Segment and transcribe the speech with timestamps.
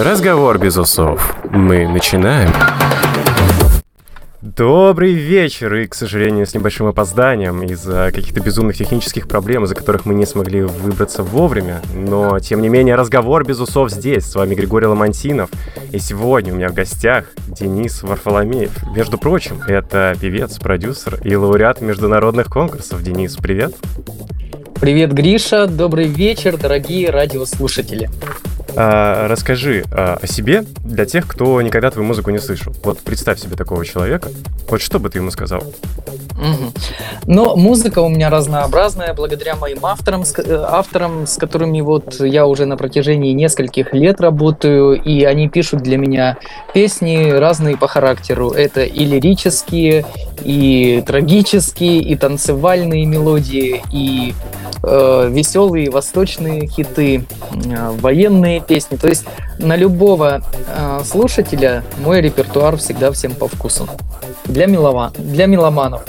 [0.00, 1.36] Разговор без усов.
[1.50, 2.50] Мы начинаем.
[4.40, 10.06] Добрый вечер, и, к сожалению, с небольшим опозданием из-за каких-то безумных технических проблем, из-за которых
[10.06, 11.82] мы не смогли выбраться вовремя.
[11.94, 14.24] Но, тем не менее, разговор без усов здесь.
[14.24, 15.50] С вами Григорий Ламантинов.
[15.92, 18.70] И сегодня у меня в гостях Денис Варфоломеев.
[18.96, 23.02] Между прочим, это певец, продюсер и лауреат международных конкурсов.
[23.02, 23.74] Денис, привет.
[24.80, 25.66] Привет, Гриша.
[25.66, 28.08] Добрый вечер, дорогие радиослушатели.
[28.76, 32.74] А, расскажи а, о себе для тех, кто никогда твою музыку не слышал.
[32.84, 34.28] Вот представь себе такого человека.
[34.68, 35.60] Вот что бы ты ему сказал?
[35.60, 36.72] Угу.
[37.26, 42.46] Но музыка у меня разнообразная, благодаря моим авторам, с, э, авторам, с которыми вот я
[42.46, 46.38] уже на протяжении нескольких лет работаю, и они пишут для меня
[46.72, 48.50] песни разные по характеру.
[48.50, 50.06] Это и лирические,
[50.42, 54.34] и трагические, и танцевальные мелодии, и
[54.82, 58.96] э, веселые восточные хиты, э, военные песни.
[58.96, 59.24] То есть
[59.58, 63.88] на любого э, слушателя мой репертуар всегда всем по вкусу.
[64.44, 66.02] Для, мелома, для меломанов.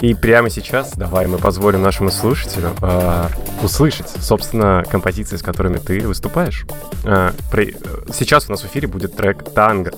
[0.00, 3.26] И прямо сейчас давай мы позволим нашему слушателю э,
[3.62, 6.66] услышать, собственно, композиции, с которыми ты выступаешь.
[7.04, 7.76] Э, при...
[8.12, 9.92] Сейчас у нас в эфире будет трек «Танго».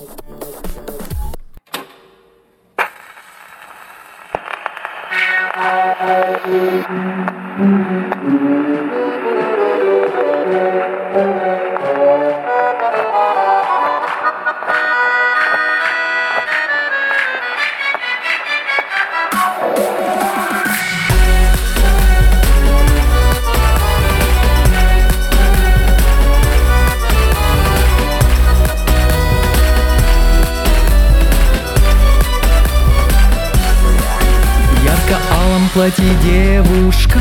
[35.77, 37.19] Платье девушка.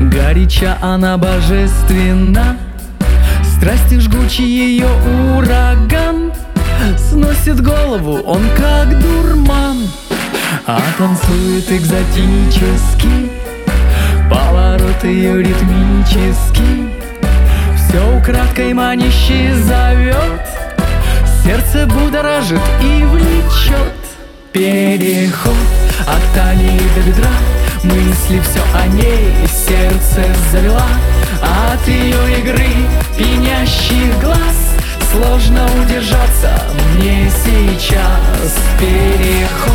[0.00, 2.56] Горяча она божественна.
[3.54, 4.88] Страсти жгучий ее
[5.36, 6.32] ураган.
[6.98, 9.76] Сносит голову он как дурман.
[10.66, 13.30] А танцует экзотически.
[14.28, 16.90] Поворот ее ритмический.
[17.76, 20.42] Все украдкой манящий зовет.
[21.44, 23.94] Сердце будоражит и влечет.
[24.52, 27.30] Переход от талии до бедра
[27.82, 30.86] Мысли все о ней, сердце завела
[31.40, 32.68] От ее игры
[33.16, 34.74] пенящих глаз
[35.10, 36.60] Сложно удержаться.
[36.94, 39.72] Мне сейчас Переход.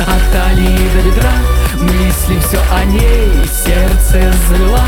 [0.00, 1.32] От талии до бедра
[1.80, 4.84] Мысли все о ней, сердце завела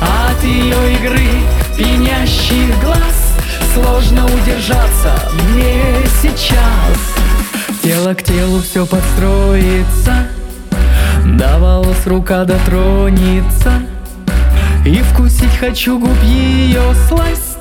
[0.00, 1.28] От ее игры
[1.76, 3.34] пенящих глаз
[3.74, 5.12] Сложно удержаться.
[5.48, 5.82] Мне
[6.22, 7.14] сейчас
[7.84, 10.26] Тело к телу все подстроится
[11.26, 13.82] До волос рука дотронется.
[14.86, 17.58] И вкусить хочу губ ее сласть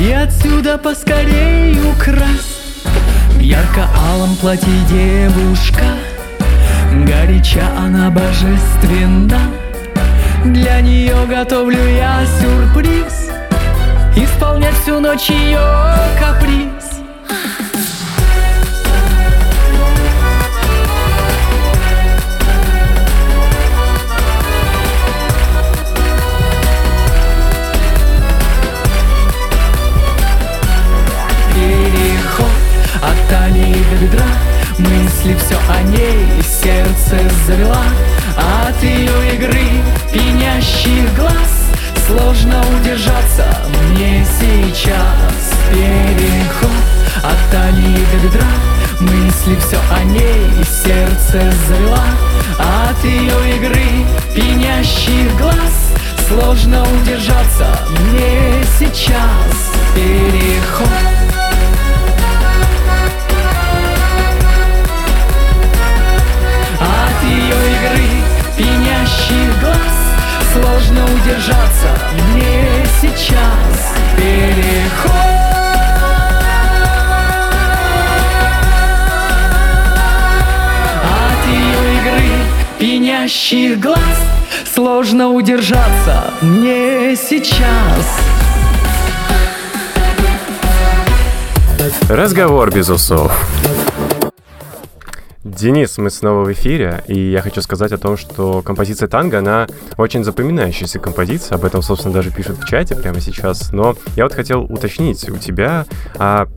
[0.00, 2.82] И отсюда поскорей украсть.
[3.38, 5.84] Ярко-алом платье девушка
[7.06, 9.42] Горяча она божественна.
[10.44, 13.30] Для нее готовлю я сюрприз
[14.16, 15.60] Исполнять всю ночь ее
[16.18, 16.79] каприз
[92.40, 93.30] Разговор без усов.
[95.44, 99.66] Денис, мы снова в эфире, и я хочу сказать о том, что композиция танго, она
[99.98, 104.32] очень запоминающаяся композиция, об этом, собственно, даже пишут в чате прямо сейчас, но я вот
[104.32, 105.84] хотел уточнить у тебя,
[106.16, 106.48] а,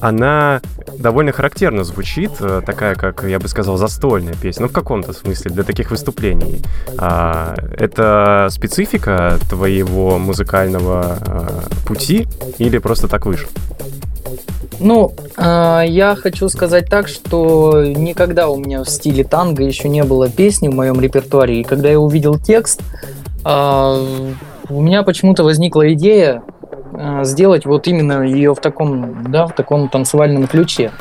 [0.00, 0.62] она
[0.98, 5.50] довольно характерно звучит, э, такая, как, я бы сказал, застольная песня, ну, в каком-то смысле,
[5.50, 6.62] для таких выступлений.
[6.96, 12.26] А, это специфика твоего музыкального а, пути
[12.56, 13.50] или просто так вышло?
[14.80, 20.04] Ну, э, я хочу сказать так, что никогда у меня в стиле танго еще не
[20.04, 21.60] было песни в моем репертуаре.
[21.60, 22.80] И когда я увидел текст,
[23.44, 24.32] э,
[24.70, 26.42] у меня почему-то возникла идея
[26.92, 30.92] э, сделать вот именно ее в таком, да, в таком танцевальном ключе.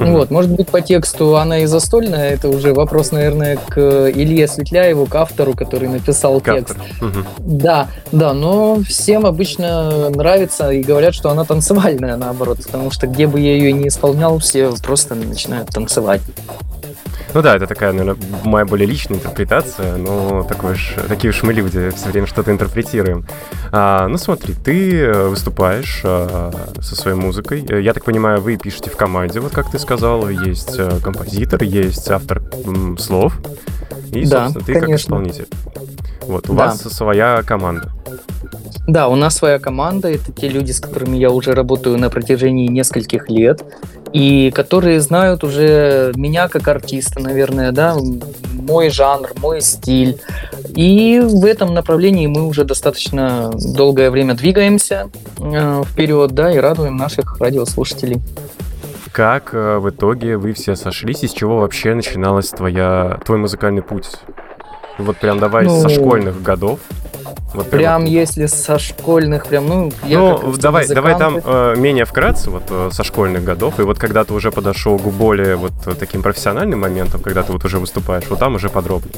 [0.00, 0.12] Mm-hmm.
[0.12, 5.06] Вот, может быть, по тексту она и застольная, это уже вопрос, наверное, к Илье Светляеву,
[5.06, 6.76] к автору, который написал к текст.
[7.00, 7.24] Mm-hmm.
[7.38, 13.26] Да, да, но всем обычно нравится и говорят, что она танцевальная, наоборот, потому что где
[13.26, 16.22] бы я ее не исполнял, все просто начинают танцевать.
[17.32, 21.52] Ну да, это такая, наверное, моя более личная интерпретация, но такой уж, такие уж мы
[21.52, 23.24] люди, все время что-то интерпретируем.
[23.70, 26.50] А, ну смотри, ты э, выступаешь а,
[26.80, 27.64] со своей музыкой.
[27.82, 32.10] Я так понимаю, вы пишете в команде, вот как ты сказал, есть э, композитор, есть
[32.10, 33.38] автор м, слов,
[34.12, 34.88] и, да, собственно, ты конечно.
[34.88, 35.48] как исполнитель.
[36.30, 36.66] Вот, у да.
[36.66, 37.90] вас своя команда.
[38.86, 42.68] Да, у нас своя команда, это те люди, с которыми я уже работаю на протяжении
[42.68, 43.64] нескольких лет
[44.12, 47.96] и которые знают уже меня как артиста, наверное, да,
[48.52, 50.20] мой жанр, мой стиль.
[50.76, 55.10] И в этом направлении мы уже достаточно долгое время двигаемся
[55.40, 58.20] э, вперед, да, и радуем наших радиослушателей.
[59.10, 64.06] Как э, в итоге вы все сошлись, из чего вообще начиналась твоя, твой музыкальный путь?
[64.98, 66.80] Вот прям давай ну, со школьных годов.
[67.54, 68.10] Вот прям, вот.
[68.10, 72.90] если со школьных, прям, ну, я ну давай, давай там э, менее вкратце, вот э,
[72.92, 77.20] со школьных годов, и вот когда ты уже подошел к более вот таким профессиональным моментам,
[77.20, 79.14] когда ты вот уже выступаешь, вот там уже подробнее.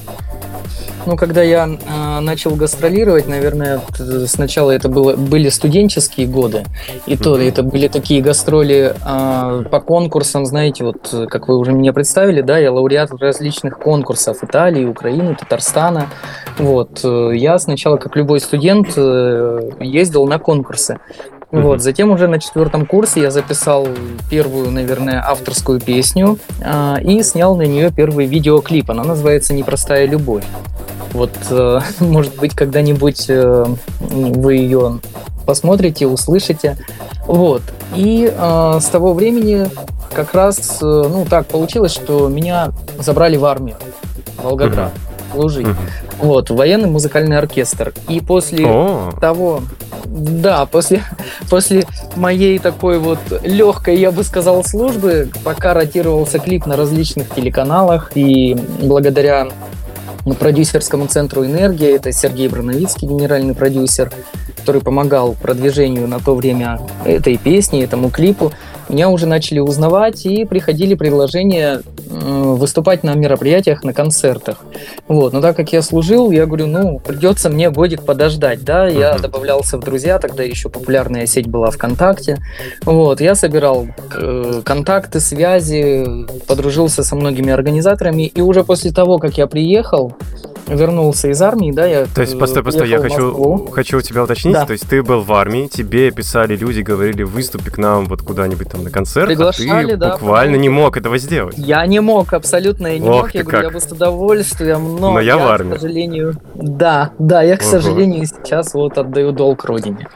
[1.05, 3.81] Ну, когда я э, начал гастролировать, наверное,
[4.27, 6.65] сначала это было, были студенческие годы,
[7.07, 7.49] и то mm-hmm.
[7.49, 12.59] это были такие гастроли э, по конкурсам, знаете, вот как вы уже меня представили, да,
[12.59, 16.09] я лауреат различных конкурсов Италии, Украины, Татарстана.
[16.59, 20.99] Вот, э, я сначала, как любой студент, э, ездил на конкурсы.
[21.51, 21.61] Mm-hmm.
[21.61, 23.87] Вот, затем уже на четвертом курсе я записал
[24.31, 28.91] первую, наверное, авторскую песню э, и снял на нее первый видеоклип.
[28.91, 30.45] Она называется «Непростая любовь».
[31.13, 33.67] Вот, э, может быть, когда-нибудь э,
[34.01, 35.01] вы ее
[35.45, 36.79] посмотрите, услышите.
[37.27, 37.63] Вот.
[37.95, 39.69] И э, с того времени
[40.15, 43.77] как раз, э, ну, так получилось, что меня забрали в армию,
[44.43, 45.12] Волгоград, uh-huh.
[45.33, 45.67] Служить.
[45.67, 45.77] Uh-huh.
[46.19, 47.93] Вот, военный музыкальный оркестр.
[48.09, 49.19] И после oh.
[49.21, 49.63] того,
[50.05, 51.03] да, после,
[51.51, 51.85] после
[52.17, 58.57] моей такой вот легкой, я бы сказал, службы, пока ротировался клип на различных телеканалах, и
[58.81, 59.49] благодаря
[60.39, 61.97] продюсерскому центру «Энергия».
[61.97, 64.13] Это Сергей Броновицкий, генеральный продюсер,
[64.57, 68.53] который помогал продвижению на то время этой песни, этому клипу
[68.93, 74.59] меня уже начали узнавать и приходили предложения выступать на мероприятиях, на концертах.
[75.09, 75.33] Вот.
[75.33, 79.79] Но так как я служил, я говорю, ну, придется мне годик подождать, да, я добавлялся
[79.79, 82.39] в друзья, тогда еще популярная сеть была ВКонтакте.
[82.85, 86.07] Вот, я собирал э, контакты, связи,
[86.47, 90.15] подружился со многими организаторами, и уже после того, как я приехал,
[90.67, 94.55] вернулся из армии, да, я То есть, постой, постой, я хочу, хочу у тебя уточнить,
[94.55, 94.67] да.
[94.67, 98.69] то есть ты был в армии, тебе писали люди, говорили, выступи к нам вот куда-нибудь
[98.71, 101.57] там на концерт, Приглашали, а ты да, буквально не мог этого сделать.
[101.59, 103.65] Я не мог, абсолютно я не Ох мог, я говорю, как.
[103.65, 105.77] я бы с удовольствием, но, но я, я в армии.
[105.77, 107.71] к сожалению, да, да, я, к Ого.
[107.71, 110.09] сожалению, сейчас вот отдаю долг родине.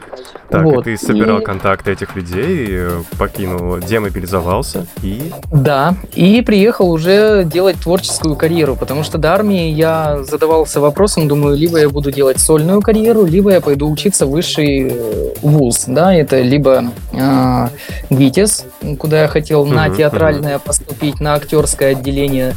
[0.48, 0.86] Так, вот.
[0.86, 1.44] и ты собирал и...
[1.44, 5.32] контакты этих людей, э, покинул, демобилизовался и...
[5.52, 11.56] Да, и приехал уже делать творческую карьеру, потому что до армии я задавался вопросом, думаю,
[11.56, 16.14] либо я буду делать сольную карьеру, либо я пойду учиться в высший э, вуз, да,
[16.14, 17.68] это либо э,
[18.10, 18.66] ГИТИС,
[18.98, 20.64] куда я хотел uh-huh, на театральное uh-huh.
[20.64, 22.54] поступить, на актерское отделение.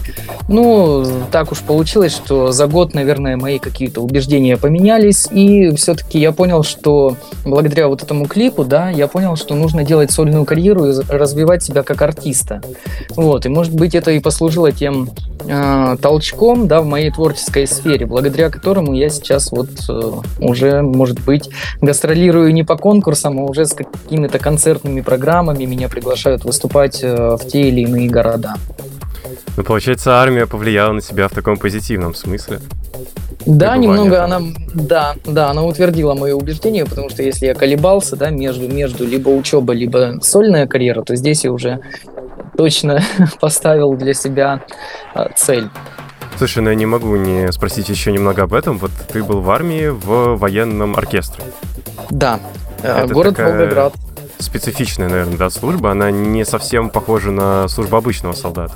[0.47, 6.31] Ну, так уж получилось, что за год, наверное, мои какие-то убеждения поменялись, и все-таки я
[6.31, 10.85] понял, что благодаря благодаря вот этому клипу, да, я понял, что нужно делать сольную карьеру
[10.85, 12.61] и развивать себя как артиста.
[13.15, 15.09] Вот, и может быть это и послужило тем
[15.47, 21.19] э, толчком, да, в моей творческой сфере, благодаря которому я сейчас вот э, уже, может
[21.21, 21.49] быть,
[21.81, 27.47] гастролирую не по конкурсам, а уже с какими-то концертными программами меня приглашают выступать э, в
[27.47, 28.55] те или иные города.
[29.57, 32.59] Ну, получается, армия повлияла на тебя в таком позитивном смысле.
[33.45, 34.41] Да, немного она,
[34.73, 39.29] да, да, она утвердила мое убеждение, потому что если я колебался, да, между, между либо
[39.29, 41.79] учеба, либо сольная карьера, то здесь я уже
[42.57, 43.01] точно
[43.39, 44.63] поставил для себя
[45.13, 45.69] а, цель.
[46.37, 48.77] Слушай, ну я не могу не спросить еще немного об этом.
[48.77, 51.43] Вот ты был в армии в военном оркестре.
[52.09, 52.39] Да,
[52.81, 53.93] э, Это город такая Волгоград.
[54.37, 55.91] Специфичная, наверное, да, служба.
[55.91, 58.75] Она не совсем похожа на службу обычного солдата.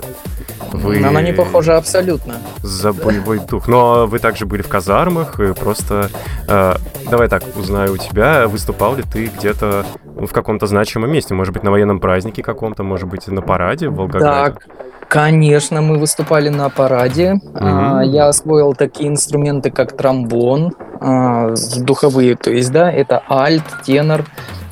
[0.73, 2.35] Вы Она не похожа абсолютно.
[2.61, 3.67] за боевой дух.
[3.67, 6.09] Но вы также были в казармах и просто...
[6.47, 6.73] э,
[7.09, 11.33] давай так, узнаю у тебя, выступал ли ты где-то ну, в каком-то значимом месте?
[11.33, 14.53] Может быть, на военном празднике каком-то, может быть, на параде в Волгограде?
[14.55, 14.67] Так,
[15.07, 17.35] конечно, мы выступали на параде.
[17.53, 18.11] А, Мгм.
[18.11, 24.25] Я освоил такие инструменты, как тромбон, а, духовые, то есть, да, это альт, тенор,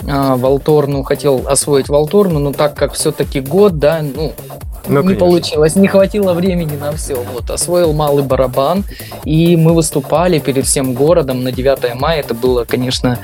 [0.10, 1.03] а, валторну.
[1.03, 4.34] Хотел освоить валторну, но так как все-таки год, да, ну,
[4.88, 5.20] Ну, не конечно.
[5.20, 7.16] получилось, не хватило времени на все.
[7.16, 8.84] Вот, освоил малый барабан,
[9.24, 12.20] и мы выступали перед всем городом на 9 мая.
[12.20, 13.20] Это было, конечно,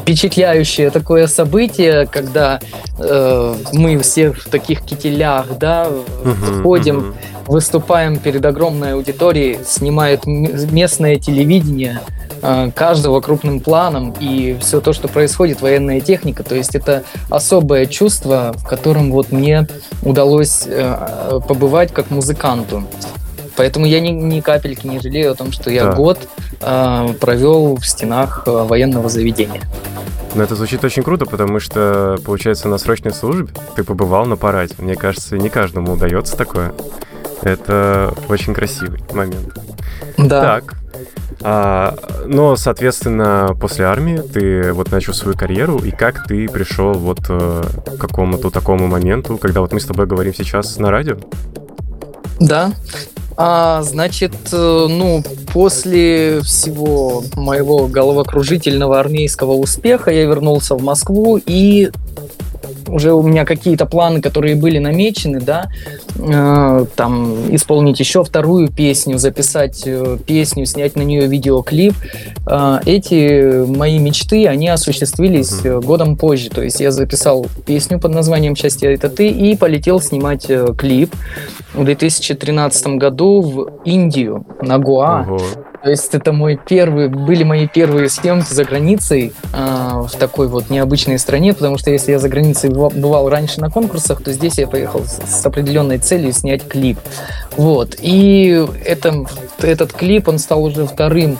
[0.00, 2.60] впечатляющее такое событие, когда
[2.98, 5.88] э, мы все в таких кителях, да,
[6.24, 7.14] Мгм, ходим, мгм.
[7.46, 12.00] Выступаем перед огромной аудиторией, снимает местное телевидение,
[12.42, 17.86] э, каждого крупным планом, и все то, что происходит, военная техника, то есть это особое
[17.86, 19.66] чувство, в котором вот мне
[20.02, 22.84] удалось э, побывать как музыканту.
[23.56, 25.92] Поэтому я ни, ни капельки не жалею о том, что я Да.
[25.92, 26.18] год
[26.60, 29.62] э, провел в стенах э, военного заведения.
[30.34, 34.74] Ну, это звучит очень круто, потому что, получается, на срочной службе ты побывал на параде.
[34.78, 36.74] Мне кажется, не каждому удается такое.
[37.42, 39.54] Это очень красивый момент.
[40.16, 40.40] Да.
[40.40, 40.74] Так.
[41.42, 47.20] А, но, соответственно, после армии ты вот начал свою карьеру, и как ты пришел вот
[47.28, 51.16] э, к какому-то такому моменту, когда вот мы с тобой говорим сейчас на радио?
[52.40, 52.72] Да.
[53.36, 55.22] А, значит, э, ну,
[55.52, 61.90] после всего моего головокружительного армейского успеха я вернулся в Москву и
[62.88, 65.66] уже у меня какие-то планы, которые были намечены, да,
[66.16, 71.94] э, там исполнить еще вторую песню, записать э, песню, снять на нее видеоклип.
[72.46, 76.50] Э, эти мои мечты, они осуществились э, годом позже.
[76.50, 81.14] То есть я записал песню под названием «Счастье это ты» и полетел снимать э, клип
[81.74, 85.26] в 2013 году в Индию, на Гоа.
[85.28, 85.40] Ого.
[85.84, 90.70] То есть это мой первый, были мои первые съемки за границей а, в такой вот
[90.70, 94.56] необычной стране, потому что если я за границей быва- бывал раньше на конкурсах, то здесь
[94.56, 96.98] я поехал с, с определенной целью снять клип.
[97.58, 97.96] Вот.
[98.00, 99.26] И это,
[99.60, 101.38] этот клип, он стал уже вторым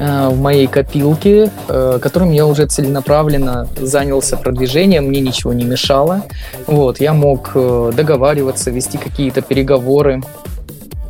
[0.00, 6.24] а, в моей копилке, э, которым я уже целенаправленно занялся продвижением, мне ничего не мешало.
[6.66, 10.20] Вот, я мог э, договариваться, вести какие-то переговоры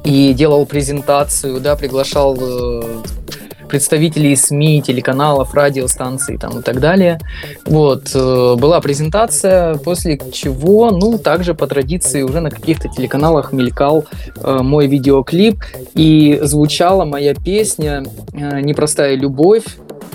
[0.09, 2.83] и делал презентацию, да, приглашал э,
[3.69, 7.21] представителей СМИ, телеканалов, радиостанций там, и так далее.
[7.67, 14.07] Вот, э, была презентация, после чего, ну, также по традиции уже на каких-то телеканалах мелькал
[14.37, 15.63] э, мой видеоклип,
[15.93, 19.65] и звучала моя песня «Непростая любовь»,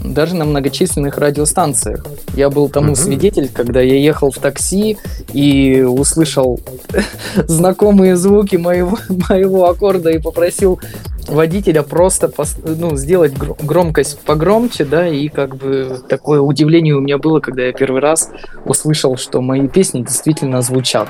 [0.04, 2.06] даже на многочисленных радиостанциях.
[2.36, 2.96] Я был тому Мгм.
[2.96, 4.98] свидетель, когда я ехал в такси
[5.34, 6.60] и услышал
[7.48, 8.98] знакомые звуки моего,
[9.30, 10.80] моего аккорда и попросил
[11.28, 12.32] водителя просто
[12.66, 17.64] ну, сделать гр- громкость погромче, да, и как бы такое удивление у меня было, когда
[17.64, 18.30] я первый раз
[18.66, 21.08] услышал, что мои песни действительно звучат.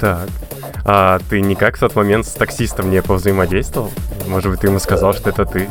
[0.00, 0.28] Так.
[0.84, 3.90] А ты никак в тот момент с таксистом не повзаимодействовал?
[4.26, 5.68] Может быть, ты ему сказал, что это ты?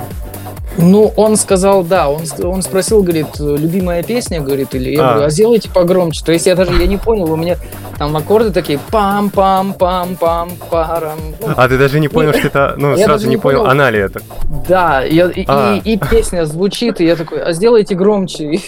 [0.77, 5.11] Ну, он сказал, да, он, он спросил, говорит, любимая песня, говорит, или я А.
[5.13, 6.23] говорю, а сделайте погромче.
[6.25, 7.57] То есть я даже, я не понял, у меня
[7.97, 11.19] там аккорды такие пам-пам-пам-пам-парам.
[11.41, 12.75] Ну, А ты даже не понял, что это...
[12.77, 13.71] Ну, сразу не не понял, понял.
[13.71, 14.21] она ли это?
[14.67, 15.79] Да, я- и, А.
[15.83, 18.51] и, и песня звучит, и я такой, а сделайте громче.
[18.51, 18.59] И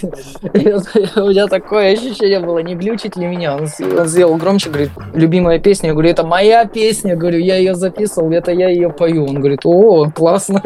[1.15, 3.55] у меня такое ощущение было, не глючит ли меня.
[3.55, 3.67] Он
[4.07, 5.87] сделал громче, говорит, любимая песня.
[5.87, 9.25] Я говорю, это моя песня, говорю, я ее записывал, это я ее пою.
[9.25, 10.61] Он говорит, о, классно.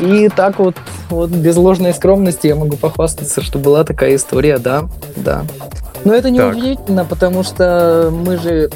[0.00, 0.76] И так вот,
[1.10, 4.84] вот без ложной скромности я могу похвастаться, что была такая история, да,
[5.16, 5.44] да.
[6.04, 6.54] Но это не Так.
[6.54, 8.70] удивительно, потому что мы же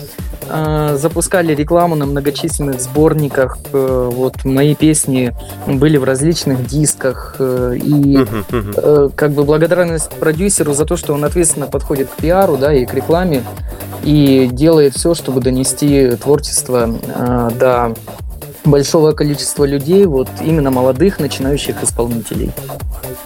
[0.49, 3.59] э, запускали рекламу на многочисленных сборниках.
[3.73, 5.33] э, вот мои песни
[5.67, 7.37] были в различных дисках.
[7.39, 8.27] э, и
[8.77, 12.85] э, как бы благодарность продюсеру за то, что он ответственно подходит к пиару, да, и
[12.87, 13.45] к рекламе,
[14.03, 17.95] и делает все, чтобы донести творчество э, до
[18.65, 22.53] большого количества людей, вот именно молодых начинающих исполнителей.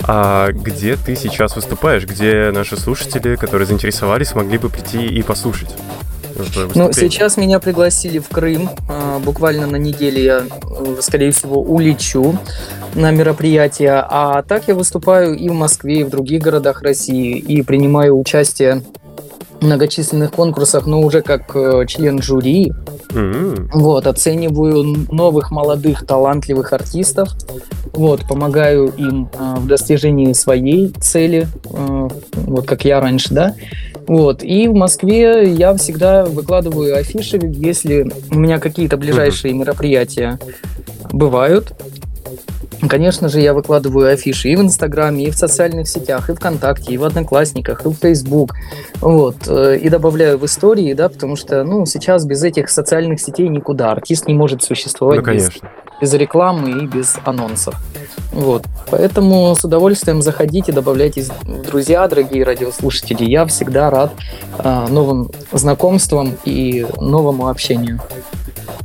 [0.02, 2.04] А где ты сейчас выступаешь?
[2.06, 5.74] Где наши слушатели, которые заинтересовались, могли бы прийти и послушать?
[6.74, 8.68] Ну, сейчас меня пригласили в Крым.
[8.88, 12.38] А, Буквально на неделе я, э, скорее всего, улечу
[12.94, 14.04] на мероприятие.
[14.06, 18.82] А так я выступаю и в Москве, и в других городах России, и принимаю участие
[19.60, 22.72] многочисленных конкурсах, но уже как э, член жюри.
[23.14, 27.30] М, Вот, оцениваю новых, молодых, талантливых артистов.
[27.92, 33.54] Вот, помогаю им э, в достижении своей цели, э, вот как я раньше, да.
[34.06, 40.38] Вот, и в Москве я всегда выкладываю афиши, если у меня какие-то ближайшие мероприятия
[41.12, 41.72] бывают.
[42.88, 46.98] Конечно же, я выкладываю афиши и в Инстаграме, и в социальных сетях, и ВКонтакте, и
[46.98, 48.54] в Одноклассниках, и в Фейсбук.
[49.00, 49.36] Вот.
[49.46, 53.92] э, И добавляю в истории, да, потому что, ну, сейчас без этих социальных сетей никуда.
[53.92, 55.70] Артист не может существовать Ну, без, конечно.
[56.00, 57.74] без рекламы и без анонсов.
[58.32, 58.64] Вот.
[58.90, 63.24] Поэтому с удовольствием заходите, добавляйтесь в друзья, дорогие радиослушатели.
[63.24, 64.12] Я всегда рад
[64.58, 68.00] а, новым знакомствам и новому общению.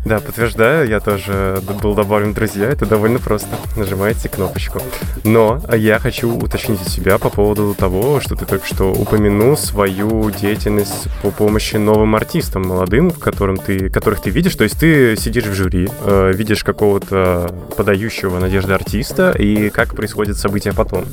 [0.04, 3.50] Да, подтверждаю, я тоже был добавлен в друзья, это довольно просто.
[3.78, 4.82] Нажимаете кнопочку.
[5.24, 10.32] Но я хочу уточнить от себя по поводу того, что ты только что упомянул свою
[10.32, 14.56] деятельность по помощи новым артистам молодым, в которым ты, которых ты видишь.
[14.56, 20.38] То есть ты сидишь в жюри, э, видишь какого-то подающего надежды артиста, и как происходят
[20.38, 21.06] события потом.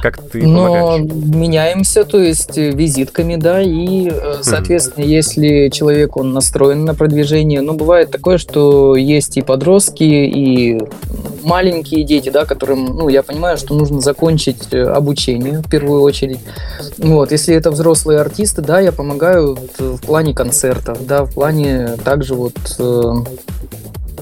[0.00, 1.34] Как ты Но помогаешь?
[1.34, 7.75] меняемся, то есть визитками, да, и, э, соответственно, если человек, он настроен на продвижение, ну,
[7.76, 10.80] бывает такое, что есть и подростки, и
[11.42, 16.40] маленькие дети, да, которым, ну, я понимаю, что нужно закончить э, обучение в первую очередь.
[16.98, 21.96] Вот, если это взрослые артисты, да, я помогаю вот, в плане концертов, да, в плане
[22.04, 23.12] также вот э,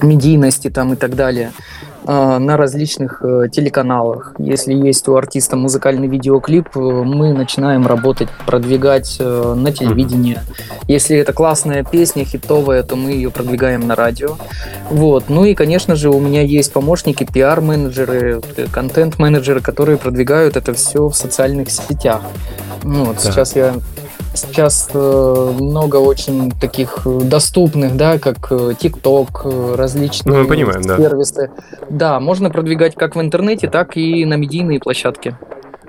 [0.01, 4.33] медийности там и так далее э, на различных э, телеканалах.
[4.37, 10.39] Если есть у артиста музыкальный видеоклип, э, мы начинаем работать, продвигать э, на телевидении.
[10.87, 14.37] Если это классная песня, хитовая, то мы ее продвигаем на радио.
[14.89, 15.25] Вот.
[15.29, 21.07] Ну и, конечно же, у меня есть помощники, пиар-менеджеры, э, контент-менеджеры, которые продвигают это все
[21.07, 22.21] в социальных сетях.
[22.83, 23.33] Ну, вот Так.
[23.33, 23.73] сейчас я
[24.35, 30.81] Сейчас э, много очень таких доступных, да, как э, TikTok, э, различные Ну, мы понимаем,
[30.81, 30.97] да.
[30.97, 31.51] сервисы.
[31.89, 35.37] Да, можно продвигать как в интернете, так и на медийные площадки.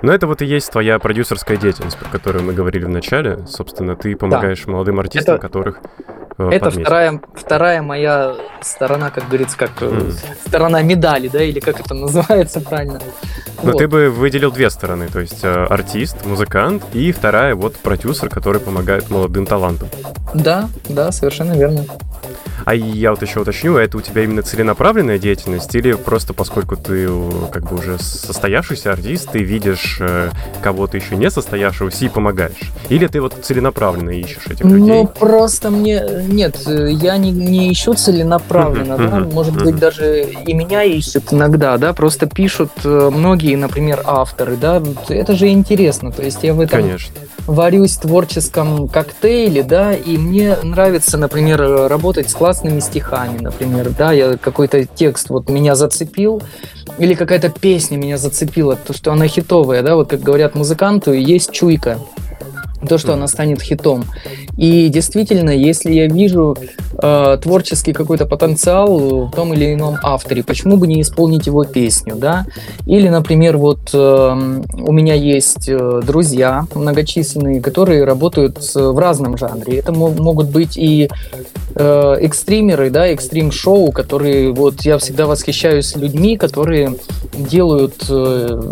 [0.02, 3.46] Но это вот и есть твоя продюсерская деятельность, про которую мы говорили в начале.
[3.48, 5.80] Собственно, ты помогаешь молодым артистам, Это- которых
[6.38, 10.12] э, Это вторая, вторая моя сторона, как говорится, как Мгм.
[10.46, 13.00] сторона медали, да, или как это называется правильно.
[13.62, 13.78] Но Вот.
[13.78, 18.60] ты бы выделил две стороны, то есть э, артист, музыкант, и вторая вот продюсер, который
[18.60, 19.88] помогает молодым талантам.
[20.34, 21.84] Да, да, совершенно верно.
[22.66, 27.06] А я вот еще уточню, это у тебя именно целенаправленная деятельность, или просто поскольку ты
[27.08, 30.30] э, как бы уже состоявшийся артист, ты видишь э,
[30.62, 32.72] кого-то еще не состоявшегося и помогаешь?
[32.88, 34.80] Или ты вот целенаправленно ищешь этих людей?
[34.80, 36.02] Ну, просто мне...
[36.26, 41.78] Нет, э, я не, не ищу целенаправленно, да, может быть, даже и меня ищут иногда,
[41.78, 46.80] да, просто пишут многие, например, авторы, да, это же интересно, то есть я в этом
[46.82, 47.14] Конечно.
[47.46, 54.12] варюсь в творческом коктейле, да, и мне нравится, например, работать с классными стихами, например, да,
[54.12, 56.42] я какой-то текст вот меня зацепил,
[56.98, 61.52] или какая-то песня меня зацепила, то, что она хитовая, да, вот как говорят музыканту, есть
[61.52, 61.98] чуйка,
[62.86, 64.04] то, что она станет хитом.
[64.56, 66.56] И действительно, если я вижу
[67.00, 72.16] э, творческий какой-то потенциал в том или ином авторе, почему бы не исполнить его песню,
[72.16, 72.46] да?
[72.86, 79.78] Или, например, вот э, у меня есть э, друзья многочисленные, которые работают в разном жанре.
[79.78, 81.08] Это мо- могут быть и
[81.74, 86.94] э, экстримеры, да, экстрим-шоу, которые вот я всегда восхищаюсь людьми, которые
[87.36, 88.62] делают э,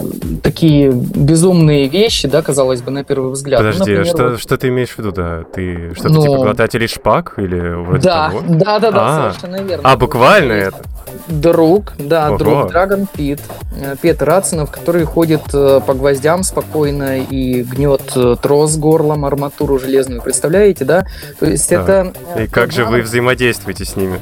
[0.42, 3.62] такие безумные вещи, да, казалось бы, на первый взгляд.
[3.62, 5.44] Ну, Подожди, например, что, вот- что ты имеешь в виду, да?
[5.54, 8.42] Ты что-то Ну, типа глотателей шпак или вроде да, того?
[8.48, 9.32] да, да, да, А.
[9.32, 9.90] совершенно верно.
[9.90, 10.82] А, буквально это?
[11.28, 12.38] Друг, да, Ого.
[12.38, 13.40] друг Драгон Пит,
[13.80, 19.78] э, Петр Рацинов, который ходит э, по гвоздям спокойно и гнет э, трос горлом, арматуру
[19.78, 21.04] железную, представляете, да?
[21.38, 21.88] То есть Так.
[21.88, 22.12] это...
[22.42, 24.18] И как же вы взаимодействуете с ними?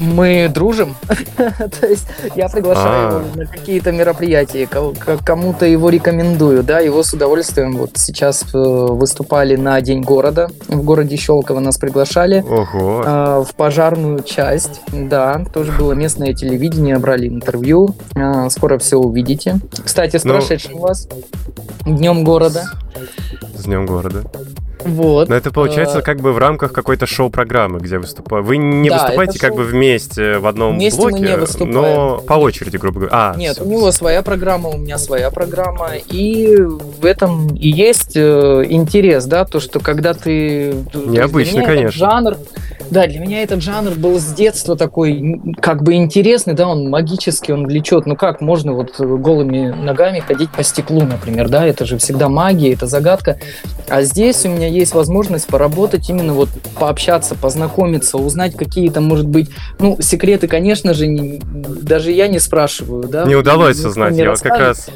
[0.00, 0.96] Мы дружим,
[1.36, 3.18] то есть я приглашаю А.
[3.18, 7.76] его на какие-то мероприятия, кому-то его рекомендую, да, его с удовольствием.
[7.76, 12.40] Вот сейчас э, выступали на День города, в городе Щелково нас приглашали.
[12.40, 13.02] Ого.
[13.04, 19.60] А, в пожарную часть, да, тоже было местное телевидение, брали интервью, А, скоро все увидите.
[19.84, 21.08] Кстати, с Ну, прошедшим вас
[21.84, 22.64] Днем города.
[23.54, 24.22] С Днем города.
[24.84, 25.28] Вот.
[25.28, 28.46] Но это получается Э, как бы в рамках какой-то шоу-программы, где выступаете.
[28.46, 29.58] Вы не Да, выступаете как шоу.
[29.58, 31.72] бы вместе в одном Вместе мы блоке, не выступаем.
[31.74, 33.16] но по очереди, грубо говоря.
[33.16, 33.64] А, Нет, всё.
[33.64, 39.24] у него своя программа, у меня своя программа, и в этом и есть э, интерес,
[39.26, 40.74] да, то, что когда ты...
[40.94, 41.98] Необычно, конечно.
[41.98, 42.36] жанр,
[42.90, 47.52] Да, для меня этот жанр был с детства такой, как бы интересный, да, он магический,
[47.52, 48.04] он влечет.
[48.06, 52.72] Ну как можно вот голыми ногами ходить по стеклу, например, да, это же всегда магия,
[52.72, 53.38] это загадка.
[53.88, 59.50] А здесь у меня есть возможность поработать, именно вот пообщаться, познакомиться, узнать какие-то, может быть,
[59.78, 63.24] ну, секреты, конечно же, не, даже я не спрашиваю, да.
[63.24, 64.88] Не удалось узнать, я вот как раз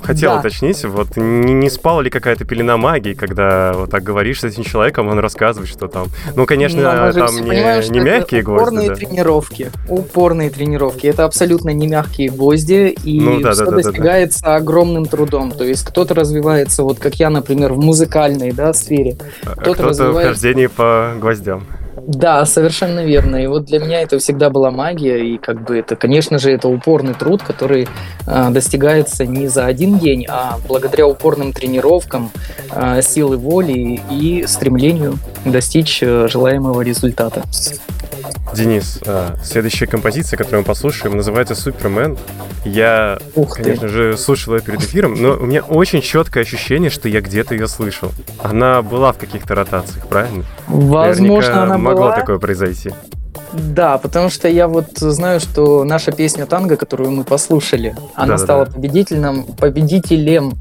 [0.00, 0.40] Хотел да.
[0.40, 4.64] уточнить, вот не, не спала ли какая-то пелена магии, когда вот так говоришь с этим
[4.64, 6.08] человеком, он рассказывает, что там...
[6.34, 8.62] Ну, конечно, ну, там не, не мягкие гвозди.
[8.62, 8.94] Упорные да.
[8.94, 9.70] тренировки.
[9.88, 11.06] Упорные тренировки.
[11.06, 14.56] Это абсолютно не мягкие гвозди, и ну, да, все да, достигается да, да.
[14.56, 15.52] огромным трудом.
[15.52, 19.07] То есть кто-то развивается, вот как я, например, в музыкальной да, сфере.
[19.44, 20.20] А кто-то, кто развивается...
[20.20, 21.64] в хождении по гвоздям.
[22.06, 23.36] Да, совершенно верно.
[23.36, 26.68] И вот для меня это всегда была магия, и как бы это, конечно же, это
[26.68, 27.88] упорный труд, который
[28.26, 32.30] э, достигается не за один день, а благодаря упорным тренировкам,
[32.70, 37.42] э, силы воли и стремлению достичь э, желаемого результата.
[38.58, 42.18] Денис, э, следующая композиция, которую мы послушаем, называется «Супермен».
[42.64, 43.88] Я, Ух конечно ты.
[43.88, 47.68] же, слушал ее перед эфиром, но у меня очень четкое ощущение, что я где-то ее
[47.68, 48.10] слышал.
[48.42, 50.44] Она была в каких-то ротациях, правильно?
[50.66, 52.16] Возможно, Наверняка она могло была.
[52.16, 52.90] такое произойти.
[53.52, 58.38] Да, потому что я вот знаю, что наша песня «Танго», которую мы послушали, она да,
[58.38, 58.72] стала да.
[58.72, 60.52] победителем, победителем,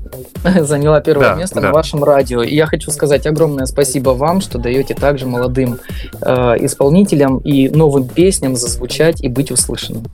[0.62, 1.68] заняла первое да, место да.
[1.68, 2.42] на вашем радио.
[2.44, 5.80] И я хочу сказать огромное спасибо вам, что даете также молодым
[6.22, 10.06] э, исполнителям и новым песням зазвучать и быть услышанным.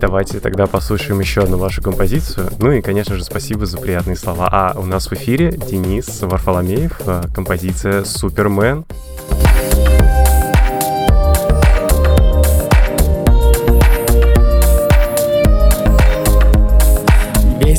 [0.00, 2.50] Давайте тогда послушаем еще одну вашу композицию.
[2.58, 4.48] Ну и, конечно же, спасибо за приятные слова.
[4.52, 8.84] А у нас в эфире Денис Варфоломеев, э, композиция «Супермен».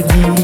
[0.00, 0.39] отводи,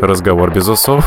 [0.00, 1.04] наш разговор без усов.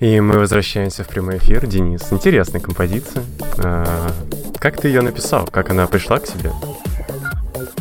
[0.00, 1.66] И мы возвращаемся в прямой эфир.
[1.66, 3.24] Денис, интересная композиция.
[3.58, 4.10] А,
[4.58, 5.48] как ты ее написал?
[5.50, 6.52] Как она пришла к тебе?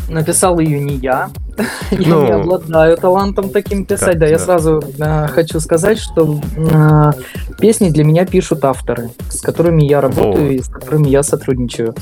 [0.09, 1.29] Написал ее не я.
[1.91, 4.13] Я Ну, не обладаю талантом таким писать.
[4.17, 7.11] да, Да, я сразу э, хочу сказать, что э,
[7.59, 10.51] песни для меня пишут авторы, с которыми я работаю Вот.
[10.51, 11.93] и с которыми я сотрудничаю.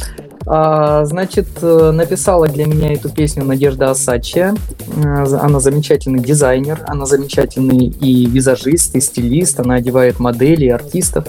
[0.45, 4.53] А, значит, э, написала для меня эту песню Надежда Асачия.
[4.95, 11.25] Э, Она замечательный дизайнер, она замечательный и визажист, и стилист, она одевает моделей, артистов.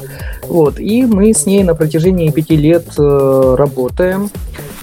[0.48, 4.31] Вот, и мы с ней на протяжении пяти лет э, работаем.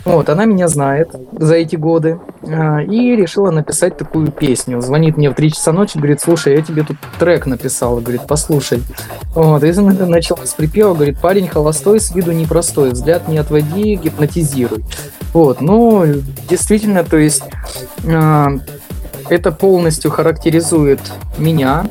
[0.06, 4.82] Вот, она меня знает за эти годы и решила написать такую песню.
[4.82, 8.84] Звонит мне в 3 часа ночи, говорит, слушай, я тебе тут трек написала, говорит, послушай.
[9.34, 13.96] Вот, и на- начала с припева, говорит, парень холостой, с виду непростой, взгляд не отводи,
[13.96, 14.84] гипнотизируй.
[15.34, 16.06] Вот, ну,
[16.50, 17.44] действительно, то есть
[18.04, 18.48] э,
[19.30, 21.00] это полностью характеризует
[21.38, 21.86] меня,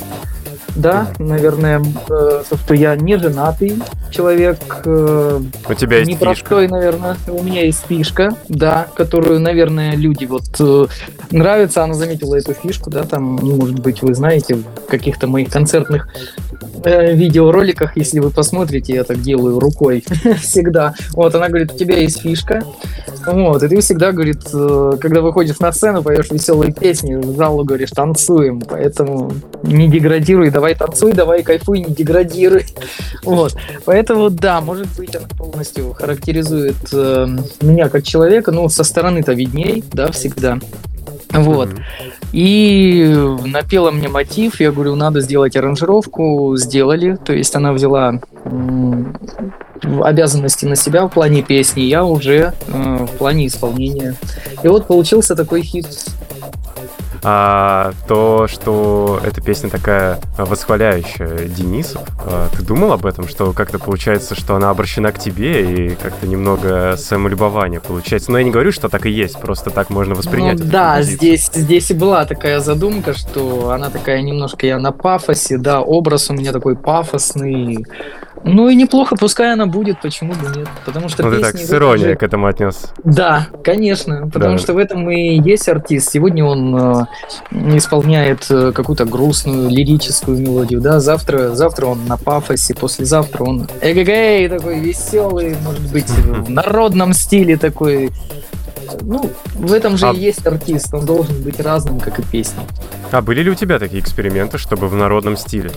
[0.74, 6.24] да, наверное, э, то, что я не женатый человек, э, У тебя есть фишка.
[6.24, 7.16] Непростой, наверное.
[7.28, 10.86] У меня есть фишка, да, которую, наверное, люди вот э,
[11.30, 11.84] нравится.
[11.84, 16.08] Она заметила эту фишку, да, там, может быть, вы знаете, в каких-то моих концертных
[16.84, 20.04] э, видеороликах, если вы посмотрите, я так делаю рукой
[20.40, 20.94] всегда.
[21.12, 22.64] Вот, она говорит, у тебя есть фишка.
[23.26, 27.64] Вот, и ты всегда, говорит, э, когда выходишь на сцену, поешь веселые песни, в залу
[27.64, 32.66] говоришь, танцуем, поэтому не деградируй, давай танцуй, давай кайфуй, не деградируй.
[33.22, 37.26] Вот, поэтому, да, может быть, она полностью характеризует э,
[37.60, 40.58] меня как человека, ну, со стороны-то видней, да, всегда.
[41.32, 41.70] Вот.
[42.32, 43.14] И
[43.44, 47.16] напела мне мотив, я говорю, надо сделать аранжировку, сделали.
[47.16, 48.20] То есть она взяла
[50.02, 54.14] обязанности на себя в плане песни, я уже э, в плане исполнения.
[54.62, 55.86] И вот получился такой хит.
[57.24, 63.78] А то, что эта песня такая восхваляющая Денисов, а, ты думал об этом, что как-то
[63.78, 68.32] получается, что она обращена к тебе и как-то немного самолюбование получается?
[68.32, 70.58] Но я не говорю, что так и есть, просто так можно воспринять.
[70.58, 71.16] Ну да, композицию.
[71.16, 76.28] здесь, здесь и была такая задумка, что она такая немножко я на пафосе, да, образ
[76.30, 77.86] у меня такой пафосный.
[78.44, 80.68] Ну и неплохо, пускай она будет, почему бы нет.
[80.84, 82.92] Потому что Ну ты так с иронией же- к этому отнес.
[83.04, 84.58] Да, конечно, потому Да.
[84.58, 86.10] что в этом и есть артист.
[86.10, 87.04] Сегодня он э,
[87.76, 94.48] исполняет э, какую-то грустную лирическую мелодию, да, завтра, завтра он на пафосе, послезавтра он эгэгэй,
[94.48, 98.10] такой веселый, может быть, в народном стиле такой.
[99.00, 102.62] Ну, в этом же А- и есть артист, он должен быть разным, как и песни.
[103.10, 105.70] А были ли у тебя такие эксперименты, чтобы в народном стиле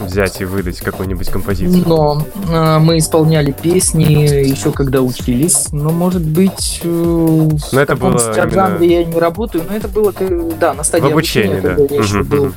[0.00, 1.84] взять и выдать какую-нибудь композицию?
[1.86, 7.96] Но э, мы исполняли песни еще когда учились, но может быть э, в Но это
[7.96, 8.18] было
[8.56, 10.12] жанре я не работаю, но это было
[10.58, 11.74] да на стадии В обучении, да.
[11.74, 12.52] когда я еще Мгм, был,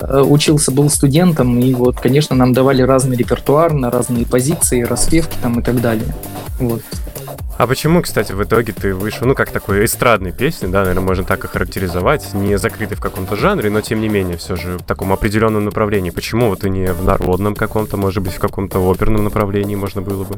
[0.00, 5.36] э, учился, был студентом, и вот, конечно, нам давали разный репертуар на разные позиции, распевки
[5.42, 6.14] там и так далее.
[6.58, 6.82] Вот.
[7.58, 11.24] А почему, кстати, в итоге ты вышел, ну, как такой эстрадной песни, да, наверное, можно
[11.24, 14.82] так и характеризовать, не закрытый в каком-то жанре, но тем не менее, все же в
[14.82, 16.10] таком определенном направлении.
[16.10, 20.24] Почему вот и не в народном каком-то, может быть, в каком-то оперном направлении можно было
[20.24, 20.36] бы?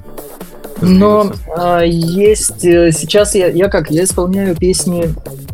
[0.80, 5.04] Но а, есть э, сейчас я, я как я исполняю песни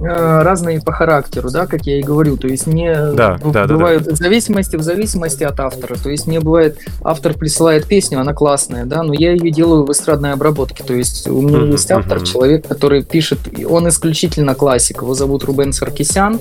[0.00, 0.04] э,
[0.42, 4.06] разные по характеру, да, как я и говорю, то есть Да, б- да, да, бывают
[4.06, 8.86] в зависимости в зависимости от автора, то есть мне бывает автор присылает песню, она классная,
[8.86, 12.16] да, но я ее делаю в эстрадной обработке, то есть у меня Мгм, есть автор,
[12.18, 12.26] мгм.
[12.26, 16.40] человек, который пишет, он исключительно классик, его зовут Рубен Саркисян,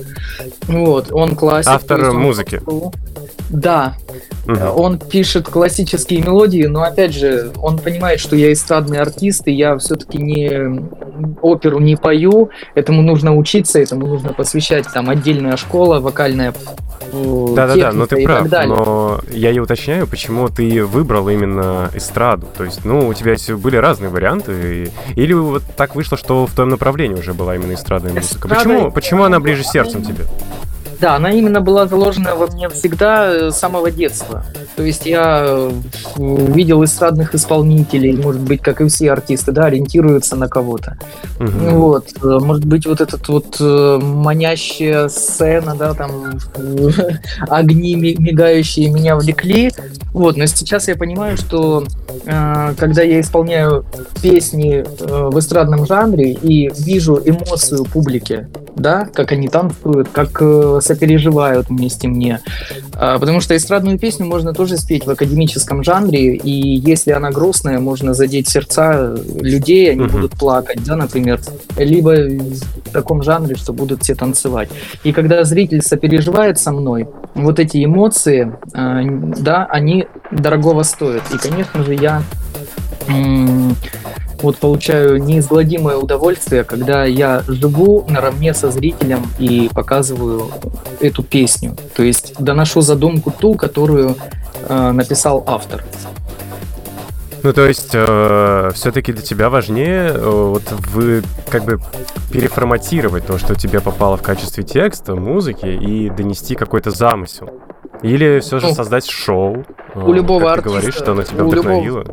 [0.66, 1.70] вот, он классик.
[1.72, 2.60] Автор то есть он- музыки.
[3.50, 3.94] Да,
[4.46, 4.62] Мгм.
[4.76, 9.76] он пишет классические мелодии, но опять же, он понимает, что я эстрадный артист, и я
[9.78, 10.88] все-таки не
[11.42, 16.54] оперу не пою, этому нужно учиться, этому нужно посвящать там отдельная школа, вокальная
[17.12, 22.46] э, Да-да-да, но техника ты прав, но я и уточняю, почему ты выбрал именно эстраду.
[22.56, 26.70] То есть, ну, у тебя были разные варианты, или вот так вышло, что в твоем
[26.70, 28.48] направлении уже была именно эстрадная музыка.
[28.48, 30.24] Эстрада- Почему, почему она ближе сердцем тебе?
[31.00, 34.44] Да, она именно была заложена во мне всегда э, с самого детства.
[34.76, 35.70] То есть я э,
[36.16, 40.98] видел эстрадных исполнителей, может быть, как и все артисты, да, ориентируются на кого-то.
[41.38, 41.74] Мгм.
[41.76, 46.38] Вот, э, может быть, вот этот вот манящая сцена, да, там
[47.48, 49.72] огни ми- мигающие меня влекли.
[50.12, 51.84] Вот, но сейчас я понимаю, что
[52.24, 53.84] когда я исполняю
[54.20, 60.42] песни в эстрадном жанре и вижу эмоцию публики, да, как они танцуют, как
[60.94, 62.40] сопереживают вместе мне,
[62.94, 66.50] А, потому что эстрадную песню можно тоже спеть в академическом жанре, и
[66.90, 70.12] если она грустная, можно задеть сердца людей, они Мгм.
[70.12, 71.40] будут плакать, да, например,
[71.76, 72.10] либо
[72.86, 74.68] в таком жанре, что будут все танцевать.
[75.04, 79.00] И когда зритель сопереживает со мной, вот эти эмоции, а,
[79.40, 81.22] да, они дорогого стоят.
[81.34, 82.22] И, конечно же, я
[84.42, 90.50] вот получаю неизгладимое удовольствие, когда я живу наравне со зрителем и показываю
[91.00, 91.76] эту песню.
[91.96, 94.16] То есть доношу задумку ту, которую
[94.68, 95.84] э, написал автор.
[97.42, 97.88] Ну, то есть,
[98.74, 101.78] все-таки для тебя важнее э, вот вы как бы
[102.30, 107.48] переформатировать то, что тебе попало в качестве текста, музыки, и донести какой-то замысел.
[108.02, 109.64] Или все же Ну, создать шоу.
[109.94, 112.04] у э, любого как ты артиста, говоришь, что оно тебя у любого- вдохновило.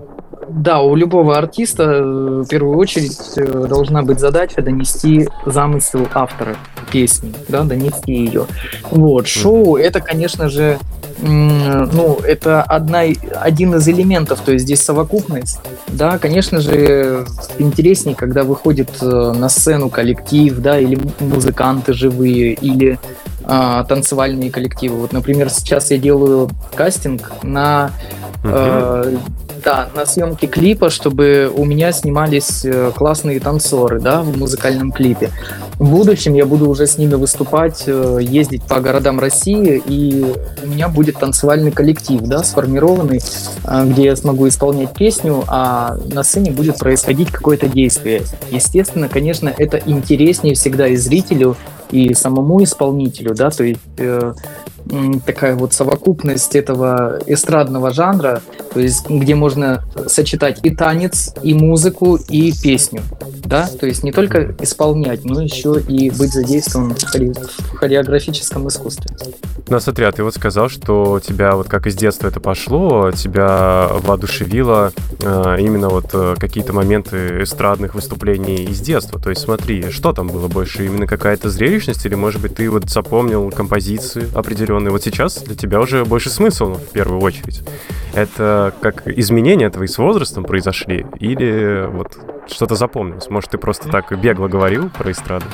[0.49, 6.55] Да, у любого артиста э, в первую очередь э, должна быть задача донести замысел автора
[6.91, 8.45] песни, да, донести ее.
[8.91, 10.79] Вот, шоу это, конечно же,
[11.19, 13.01] ну, это одна,
[13.41, 15.59] один из элементов, то есть здесь совокупность.
[15.87, 17.25] Да, конечно же,
[17.57, 22.99] интереснее, когда выходит э, на сцену коллектив, да, или музыканты живые, или
[23.49, 24.97] а, танцевальные коллективы.
[24.97, 27.91] Вот, например, сейчас я делаю кастинг на.
[28.43, 29.15] Э,
[29.67, 35.29] да, на съемке клипа, чтобы у меня снимались э, классные танцоры, да, в музыкальном клипе.
[35.77, 40.25] В будущем я буду уже с ними выступать, э, ездить по городам России, и
[40.63, 43.19] у меня будет танцевальный коллектив, да, сформированный,
[43.65, 48.21] э, где я смогу исполнять песню, а на сцене будет происходить какое-то действие.
[48.49, 51.57] Естественно, конечно, это интереснее всегда и зрителю,
[51.91, 53.81] и самому исполнителю, да, то есть
[55.25, 58.41] такая вот совокупность этого эстрадного жанра,
[58.73, 63.01] то есть где можно сочетать и танец, и музыку, и песню,
[63.45, 68.67] да, то есть не только исполнять, но еще и быть задействован в хореи- в хореографическом
[68.67, 69.15] искусстве.
[69.69, 73.89] Ну, смотри, а ты вот сказал, что тебя вот как из детства это пошло, тебя
[74.01, 79.19] воодушевило э, именно вот э, какие-то моменты эстрадных выступлений из детства.
[79.19, 80.85] То есть смотри, что там было больше?
[80.85, 84.76] Именно какая-то зрелищность или, может быть, ты вот запомнил композиции определенные?
[84.85, 87.61] Вот сейчас для тебя уже больше смысл в первую очередь.
[88.13, 93.29] Это как изменения твои с возрастом произошли или вот что-то запомнилось?
[93.29, 95.45] Может, ты просто так бегло говорил про эстраду?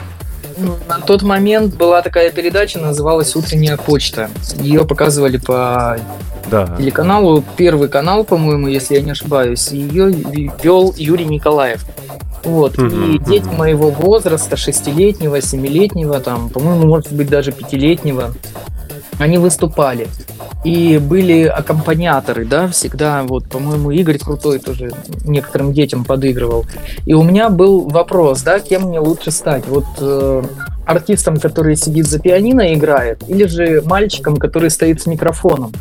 [0.58, 4.30] Ну, На тот момент была такая передача, называлась «Утренняя почта».
[4.58, 5.98] Ее показывали по
[6.52, 6.76] Да.
[6.78, 9.70] телеканалу, первый канал, по-моему, если я не ошибаюсь.
[9.72, 10.12] Ее
[10.62, 11.84] вел Юрий Николаев.
[12.44, 12.78] Вот.
[12.78, 13.56] Мгм, и дети мгм.
[13.56, 18.34] моего возраста, шестилетнего, семилетнего, там, по-моему, может быть, даже пятилетнего,
[19.20, 20.08] они выступали.
[20.64, 24.92] И были аккомпаниаторы, да, всегда, вот, по-моему, Игорь Крутой тоже
[25.26, 26.66] некоторым детям подыгрывал.
[27.06, 29.68] И у меня был вопрос, да, кем мне лучше стать?
[29.68, 30.44] Вот э,
[30.86, 35.74] артистом, который сидит за пианино и играет, или же мальчиком, который стоит с микрофоном?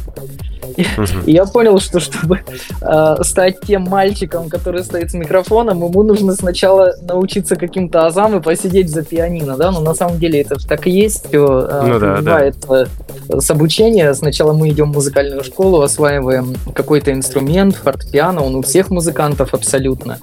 [1.26, 2.40] И я понял, что чтобы
[2.80, 8.40] э, стать тем мальчиком, который стоит с микрофоном, ему нужно сначала научиться каким-то азам и
[8.40, 11.46] посидеть за пианино, да, но на самом деле это так и есть, все
[11.86, 12.88] Ну да, развивается
[13.28, 14.12] с обучения.
[14.14, 20.18] Сначала мы идем в музыкальную школу, осваиваем какой-то инструмент, фортепиано, он у всех музыкантов абсолютно.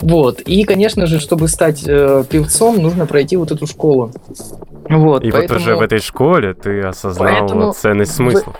[0.00, 0.40] Вот.
[0.40, 4.12] И, конечно же, чтобы стать э, певцом, нужно пройти вот эту школу.
[4.88, 8.54] Вот, И поэтому- вот уже в этой школе ты осознал Поэтому ценность смысла.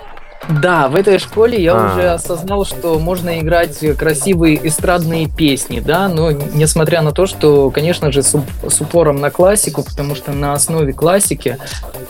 [0.48, 1.92] Да, в этой школе я А.
[1.92, 8.10] уже осознал, что можно играть красивые эстрадные песни, да, но несмотря на то, что, конечно
[8.10, 8.34] же, с,
[8.68, 11.58] с упором на классику, потому что на основе классики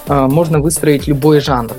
[0.09, 1.73] а, можно выстроить любой жанр.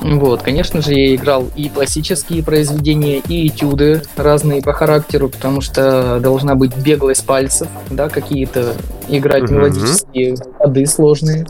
[0.00, 6.20] Вот, конечно же, я играл и классические произведения, и этюды разные по характеру, потому что
[6.20, 8.74] должна быть беглость пальцев, да, какие-то
[9.08, 9.54] играть Мгм.
[9.54, 11.46] мелодические ходы сложные.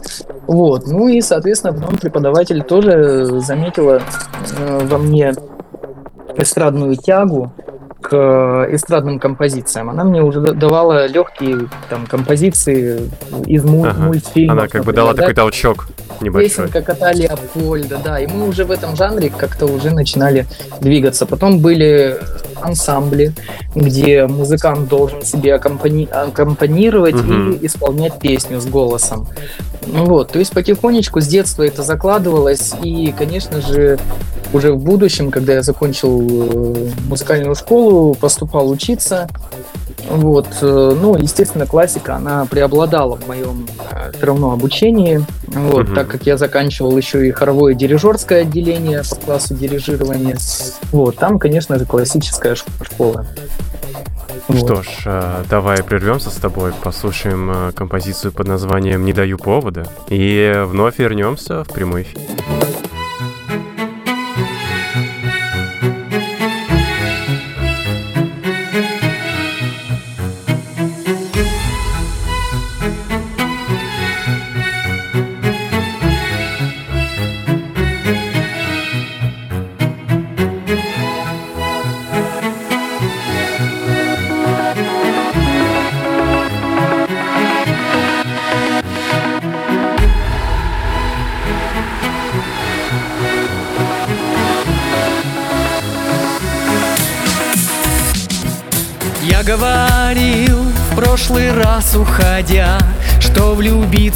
[0.46, 4.00] Вот, ну и, соответственно, потом преподаватель тоже заметила
[4.58, 5.34] э, во мне
[6.36, 7.52] эстрадную тягу
[8.08, 9.90] к эстрадным композициям.
[9.90, 13.10] Она мне уже да- давала легкие там композиции
[13.46, 14.00] из му- Ага.
[14.00, 14.58] мультфильмов.
[14.58, 15.88] Она как бы дала да, такой толчок
[16.20, 16.66] небольшой.
[16.68, 20.46] Песенка кота Леопольда, да, и мы уже в этом жанре как-то уже начинали
[20.80, 21.26] двигаться.
[21.26, 22.16] Потом были
[22.62, 23.32] ансамбли,
[23.74, 27.52] где музыкант должен себе аккомпани- аккомпанировать Мгм.
[27.54, 29.26] и исполнять песню с голосом.
[29.84, 33.98] Ну вот, то есть потихонечку с детства это закладывалось, и, конечно же,
[34.56, 39.28] уже в будущем, когда я закончил э, музыкальную школу, поступал учиться,
[40.08, 43.66] вот, э, ну, естественно, классика, она преобладала в моем
[44.16, 45.94] все равно обучении, вот, Мгм.
[45.94, 50.36] так как я заканчивал еще и хоровое дирижерское отделение по классу дирижирования,
[50.92, 53.26] вот, там, конечно же, классическая школа.
[54.48, 54.58] Вот.
[54.58, 59.88] Что ж, э, давай прервемся с тобой, послушаем э, композицию под названием «Не даю повода»
[60.08, 62.20] и вновь вернемся в прямой эфир.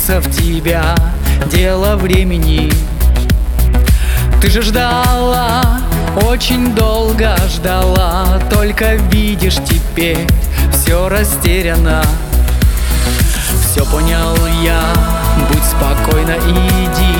[0.01, 0.95] Влюбиться в тебя.
[1.47, 2.71] Дело времени.
[4.41, 5.81] Ты же ждала,
[6.29, 8.41] очень долго ждала.
[8.51, 10.27] Только видишь теперь,
[10.73, 12.03] все растеряно.
[13.71, 14.83] Все понял я,
[15.49, 17.15] будь спокойна, иди.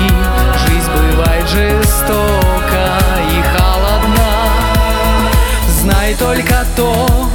[0.67, 2.99] Жизнь бывает жестока
[3.31, 4.31] и холодна.
[5.79, 7.29] Знай только то,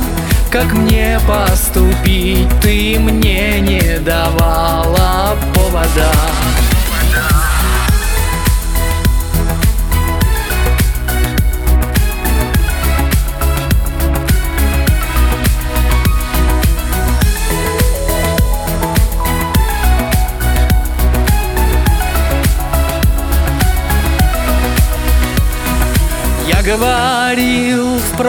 [0.51, 2.49] как мне поступить.
[2.61, 2.86] Ты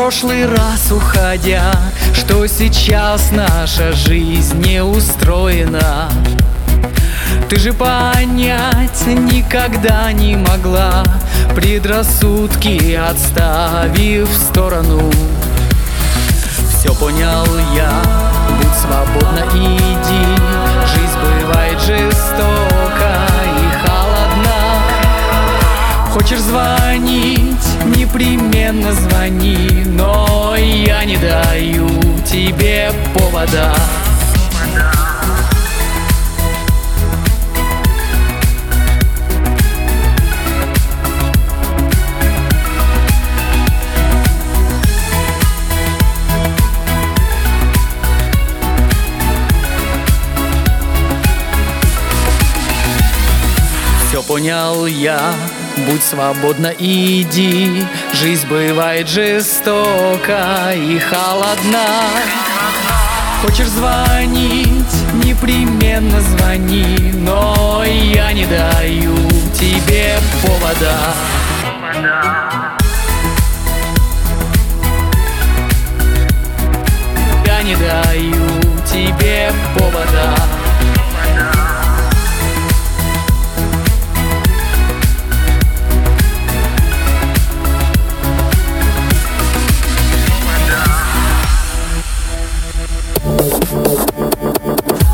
[0.07, 1.69] прошлый раз уходя
[2.13, 6.09] Что сейчас наша жизнь не устроена.
[7.49, 11.03] Ты же понять никогда не могла
[11.53, 15.11] Предрассудки отставив в сторону.
[16.69, 17.45] Все понял
[17.75, 18.01] я,
[18.61, 20.25] будь свободна, иди
[20.87, 23.36] Жизнь бывает жестока
[26.17, 31.87] Хочешь звонить, непременно звони Но я не даю
[32.25, 33.71] тебе повода.
[54.09, 55.31] Все понял я,
[55.87, 57.85] будь свободна, иди.
[58.13, 61.85] Жизнь бывает жестока и холодна.
[63.41, 69.15] Хочешь звонить, непременно звони Но я не даю
[69.53, 70.97] тебе повода.
[77.45, 78.45] Я не даю
[78.91, 80.56] тебе повода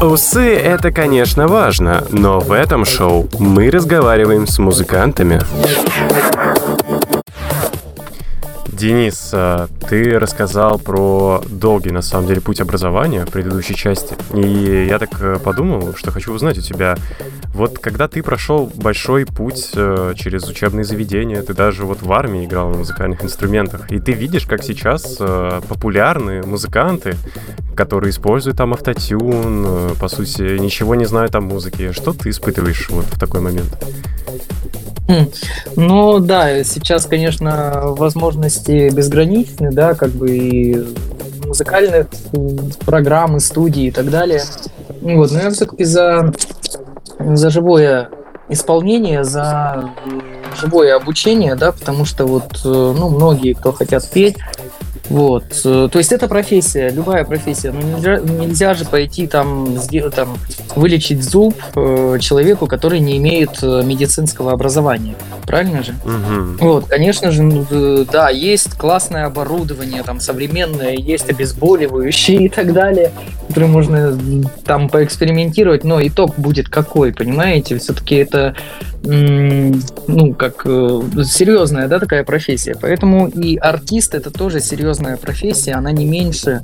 [0.03, 5.39] Усы— это, конечно, важно, но в этом шоу мы разговариваем с музыкантами.
[8.83, 14.13] Денис, а, ты рассказал про долгий, на самом деле, путь образования в предыдущей части.
[14.33, 16.97] И я так э, подумал, что хочу узнать у тебя,
[17.53, 22.43] вот когда ты прошел большой путь э, через учебные заведения, ты даже вот в армии
[22.43, 27.15] играл на музыкальных инструментах, и ты видишь, как сейчас э, популярные музыканты,
[27.77, 31.93] которые используют там автотюн, э, по сути, ничего не знают о музыке.
[31.93, 33.81] Что ты испытываешь вот в такой момент?
[35.07, 35.27] Хм.
[35.75, 40.83] Ну да, сейчас, конечно, возможности безграничны, да, как бы и
[41.45, 42.07] музыкальных
[42.85, 44.41] программ, и студий и так далее.
[45.01, 46.33] Вот, но я все-таки за,
[47.19, 48.09] за живое
[48.49, 49.89] исполнение, за
[50.59, 54.37] живое обучение, да, потому что вот, ну, многие, кто хотят петь,
[55.13, 60.39] вот, то есть это профессия, любая профессия, но нельзя, нельзя же пойти там, сделать, там
[60.75, 65.13] вылечить зуб э, человеку, который не имеет медицинского образования,
[65.45, 65.93] правильно же?
[66.03, 66.67] Угу.
[66.67, 67.63] Вот, конечно же, ну,
[68.11, 73.11] да, есть классное оборудование, там современное, есть обезболивающие и так далее,
[73.49, 74.17] которые можно
[74.65, 77.77] там поэкспериментировать, но итог будет какой, понимаете?
[77.77, 78.55] Все-таки это
[79.05, 82.73] ну, как серьезная, да, такая профессия.
[82.79, 86.61] Поэтому и артист это тоже серьезная профессия, она не меньше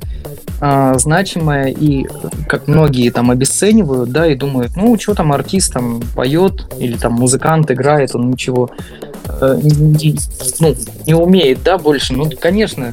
[0.61, 2.05] а, значимая и,
[2.47, 7.13] как многие там обесценивают, да, и думают, ну, что там артист там поет или там
[7.13, 8.69] музыкант играет, он ничего
[9.25, 10.17] э, не,
[10.59, 10.75] ну,
[11.05, 12.13] не умеет, да, больше.
[12.13, 12.91] Ну, конечно,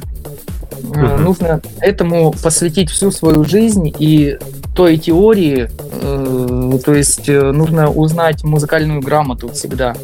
[0.81, 4.37] uh нужно этому посвятить всю свою жизнь и
[4.75, 5.69] той теории,
[6.01, 9.95] э, то есть э, нужно узнать музыкальную грамоту всегда.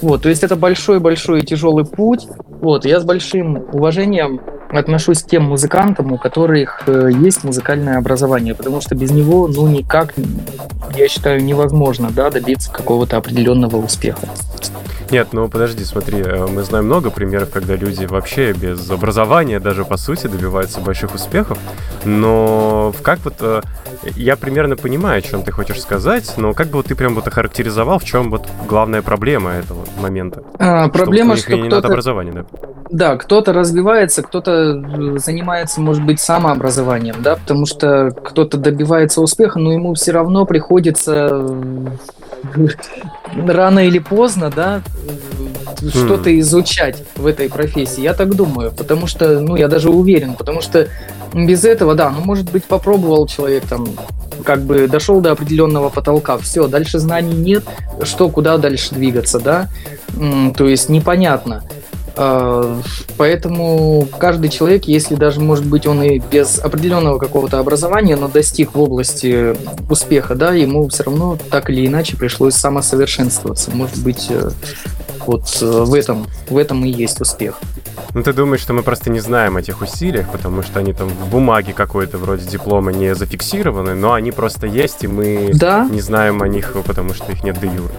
[0.00, 2.26] Вот, то есть это большой-большой тяжелый путь.
[2.60, 4.40] Вот, я с большим уважением
[4.72, 9.68] отношусь к тем музыкантам, у которых э, есть музыкальное образование, потому что без него, ну,
[9.68, 10.14] никак,
[10.96, 14.28] я считаю, невозможно, да, добиться какого-то определенного успеха.
[15.10, 19.98] Нет, ну подожди, смотри, мы знаем много примеров, когда люди вообще без образования даже по
[19.98, 21.58] сути добиваются больших успехов,
[22.06, 23.64] но как вот
[24.16, 27.26] я примерно понимаю, о чем ты хочешь сказать, но как бы вот ты прям вот
[27.26, 30.44] охарактеризовал, в чем вот главная проблема этого момента?
[30.58, 31.88] А, проблема, что, что кто-то...
[31.88, 32.44] образования, да?
[32.92, 39.58] Да, кто-то развивается, кто-то э, занимается, может быть, самообразованием, да, потому что кто-то добивается успеха,
[39.58, 42.68] но ему все равно приходится э,
[43.46, 44.82] рано или поздно, да,
[45.82, 48.02] э, что-то изучать в этой профессии.
[48.02, 50.88] Я так думаю, потому что, ну, я даже уверен, потому что
[51.32, 53.88] без этого, да, ну, может быть, попробовал человек там,
[54.44, 57.64] как бы дошел до определенного потолка, все, дальше знаний нет,
[58.02, 59.68] что, куда дальше двигаться, да,
[60.56, 61.62] то есть непонятно.
[62.16, 62.80] А,
[63.16, 68.74] поэтому каждый человек, если даже, может быть, он и без определенного какого-то образования, но достиг
[68.74, 69.56] в области
[69.90, 73.70] успеха, да, ему все равно так или иначе пришлось самосовершенствоваться.
[73.70, 74.50] Может быть, э,
[75.26, 77.58] вот э, в этом, в этом и есть успех.
[78.14, 81.28] Ну, ты думаешь, что мы просто не знаем этих усилиях, потому что они там в
[81.30, 85.88] бумаге какой-то вроде диплома не зафиксированы, но они просто есть, и мы да?
[85.90, 87.90] не знаем о них, потому что их нет де юр.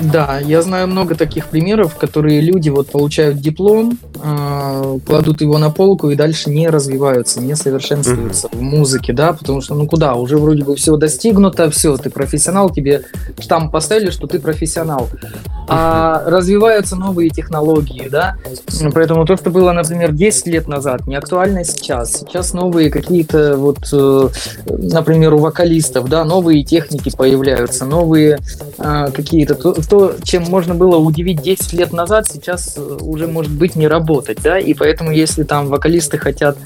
[0.00, 5.70] Да, я знаю много таких примеров, которые люди вот получают диплом, э, кладут его на
[5.70, 8.56] полку и дальше не развиваются, не совершенствуются mm-hmm.
[8.56, 12.70] в музыке, да, потому что ну куда, уже вроде бы все достигнуто, все, ты профессионал,
[12.70, 13.04] тебе
[13.38, 15.08] штамп поставили, что ты профессионал.
[15.68, 18.36] А развиваются новые технологии, да,
[18.92, 22.18] поэтому то, что было, например, 10 лет назад, не актуально сейчас.
[22.18, 24.28] Сейчас новые какие-то вот, э,
[24.66, 28.38] например, у вокалистов, да, новые техники появляются, новые
[28.78, 33.52] э, какие-то то, то, чем можно было удивить 10 лет назад, сейчас э, уже может
[33.52, 36.56] быть не работать, да, и поэтому если там вокалисты хотят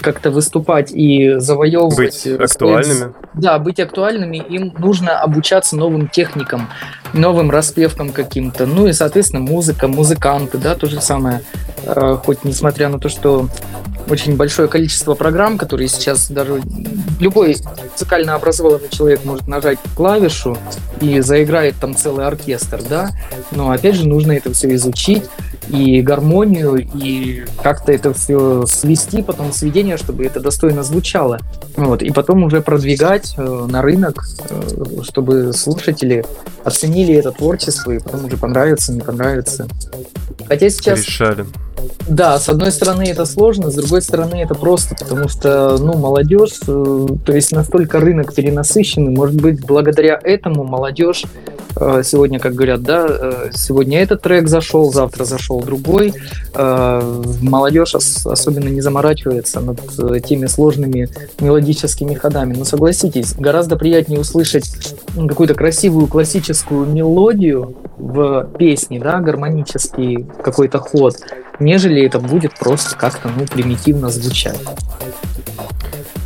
[0.00, 1.96] как-то выступать и завоевывать...
[1.96, 3.12] Быть э, актуальными.
[3.34, 6.68] Да, быть актуальными, им нужно обучаться новым техникам,
[7.12, 8.66] новым распевкам каким-то.
[8.66, 11.42] Ну и, соответственно, музыка, музыканты, да, то же самое.
[11.84, 13.48] Э, хоть несмотря на то, что
[14.08, 16.60] очень большое количество программ, которые сейчас даже
[17.20, 17.56] любой
[17.92, 20.56] музыкально образованный человек может нажать клавишу
[21.00, 23.10] и заиграет там целый оркестр, да,
[23.50, 25.24] но опять же нужно это все изучить
[25.68, 31.38] и гармонию, и как-то это все свести, потом сведение, чтобы это достойно звучало.
[31.76, 36.24] Вот, и потом уже продвигать э, на рынок, э, чтобы слушатели
[36.64, 39.66] оценили это творчество и потом уже понравится, не понравится.
[40.48, 41.06] Хотя сейчас...
[41.06, 41.46] Решали.
[42.08, 46.60] Да, с одной стороны это сложно, с другой стороны это просто, потому что, ну, молодежь,
[46.66, 51.24] э, то есть настолько рынок перенасыщенный, может быть, благодаря этому молодежь
[52.02, 56.14] сегодня, как говорят, да, э, сегодня этот трек зашел, завтра зашел другой.
[56.54, 59.80] Молодежь особенно не заморачивается над
[60.24, 61.08] теми сложными
[61.40, 62.54] мелодическими ходами.
[62.54, 64.70] Но согласитесь, гораздо приятнее услышать
[65.14, 71.16] какую-то красивую классическую мелодию в песне, да, гармонический какой-то ход,
[71.60, 74.58] нежели это будет просто как-то, ну, примитивно звучать.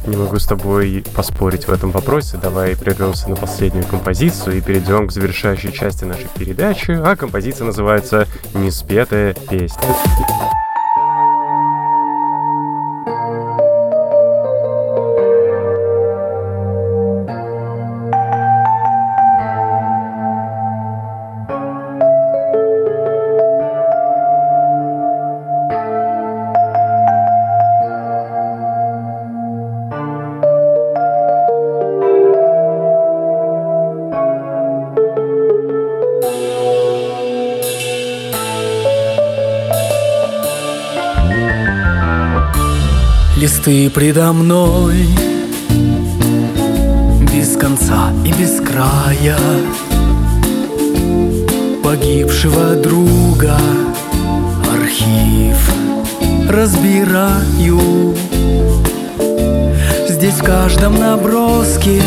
[0.06, 2.38] Не могу с тобой поспорить в этом вопросе.
[2.40, 6.92] Давай прервемся на последнюю композицию и перейдем к завершающей части нашей передачи.
[6.92, 9.82] А композиция называется «Неспетая песня».
[43.96, 45.08] Предо мной.
[47.32, 49.38] Без конца и без края
[51.82, 53.56] Погибшего друга
[54.70, 55.56] Архив
[56.50, 58.14] разбираю.
[60.10, 62.02] Здесь в каждом наброске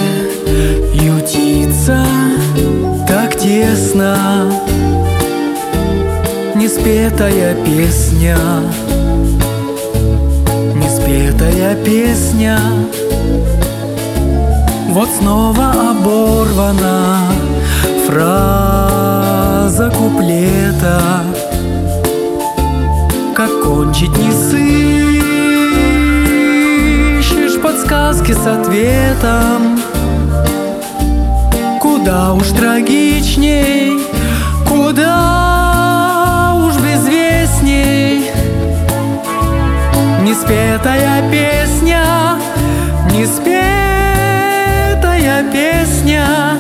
[0.94, 2.06] Ютится
[3.08, 4.54] так тесно
[6.54, 8.38] Неспетая песня
[11.50, 12.60] Неспетая песня.
[14.90, 17.20] Вот снова оборвана
[18.08, 21.02] Фраза куплета.
[23.36, 24.80] Как кончить не сыщешь
[27.62, 29.80] Подсказки с ответом.
[31.82, 34.00] Куда уж трагичней
[34.68, 35.59] Куда
[40.30, 42.38] Неспетая песня,
[43.12, 43.52] неспетая
[45.52, 46.56] песня.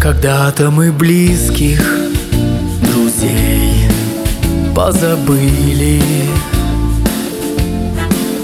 [0.00, 1.80] Когда-то мы близких
[2.80, 3.88] друзей
[4.74, 6.02] позабыли.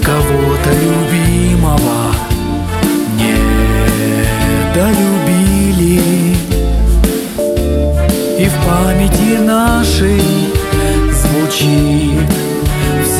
[0.05, 2.15] Кого-то любимого
[3.17, 3.35] не
[4.75, 6.37] долюбили
[8.39, 10.23] И в памяти нашей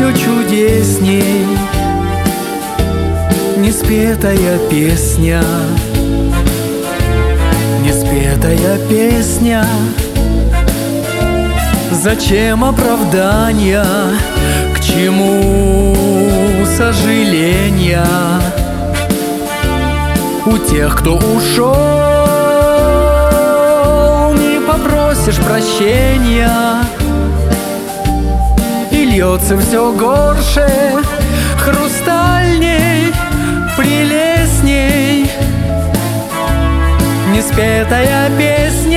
[0.07, 1.47] чудесней
[3.57, 5.43] Неспетая песня
[7.85, 9.65] Неспетая песня
[11.91, 13.85] Зачем оправдания?
[14.75, 15.95] К чему
[16.77, 18.07] сожаления?
[20.47, 21.75] У тех, кто ушел,
[24.35, 26.49] не попросишь прощения
[29.19, 30.65] льется все горше,
[31.59, 33.13] хрустальней,
[33.77, 35.29] прелестней.
[37.35, 38.88] Неспетая песня,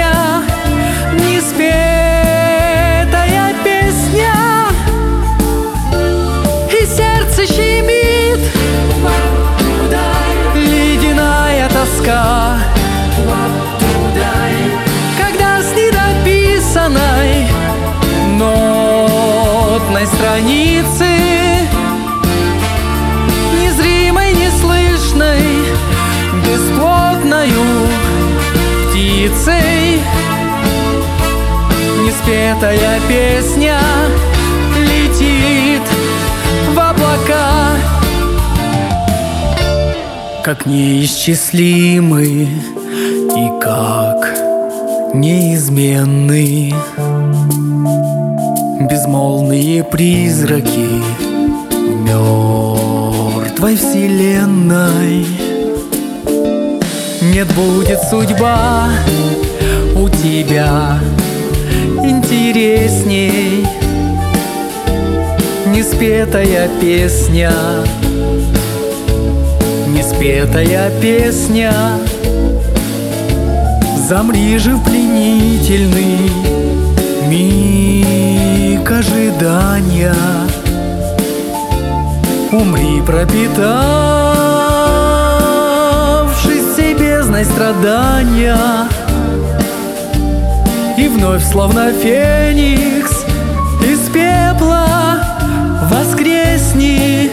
[32.62, 33.80] Неспетая песня
[34.78, 35.82] летит
[36.76, 37.72] в облака.
[40.44, 44.28] Как неисчислимы и как
[45.16, 46.72] неизменны.
[48.88, 51.02] Безмолвные призраки
[52.06, 55.26] мертвой вселенной.
[57.24, 58.88] Нет, будет судьба
[59.96, 61.00] у тебя
[62.12, 63.66] интересней.
[65.68, 67.52] Неспетая песня.
[69.88, 71.74] Неспетая песня.
[74.08, 76.30] Замри же в пленительный
[77.30, 80.16] миг ожидания.
[82.52, 83.54] Умри, пропитавшись
[86.74, 88.58] всей бездной страдания.
[88.98, 89.01] И
[91.12, 93.26] вновь, словно феникс,
[93.84, 95.24] из пепла
[95.90, 97.32] воскресни.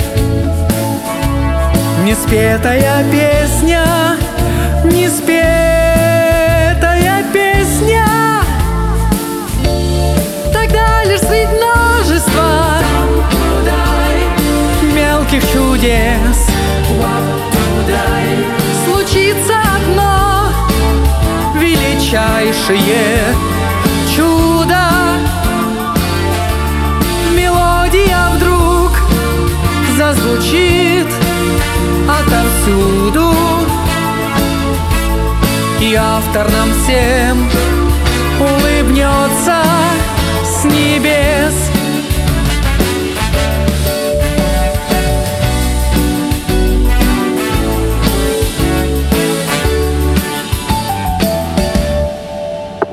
[2.05, 3.85] Неспетая песня,
[4.85, 5.95] неспетая
[7.33, 8.07] песня.
[10.53, 12.79] Тогда лишь средь множества
[14.95, 16.49] мелких чудес
[18.85, 20.51] Случится одно
[21.55, 23.18] величайшее
[32.69, 33.33] отовсюду
[35.81, 37.49] И автор нам всем
[38.41, 39.63] улыбнется
[40.45, 41.55] с небес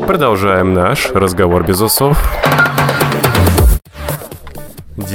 [0.08, 2.18] Продолжаем наш разговор без усов.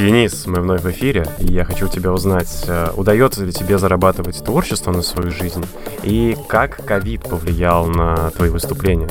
[0.00, 3.76] Денис, мы вновь в эфире, и я хочу у тебя узнать, э, удается ли тебе
[3.76, 5.62] зарабатывать творчество на свою жизнь,
[6.02, 9.10] и как ковид повлиял на твои выступления?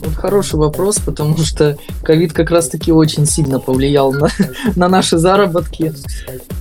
[0.00, 4.28] Вот хороший вопрос, потому что ковид как раз-таки очень сильно повлиял на,
[4.76, 5.94] на наши заработки,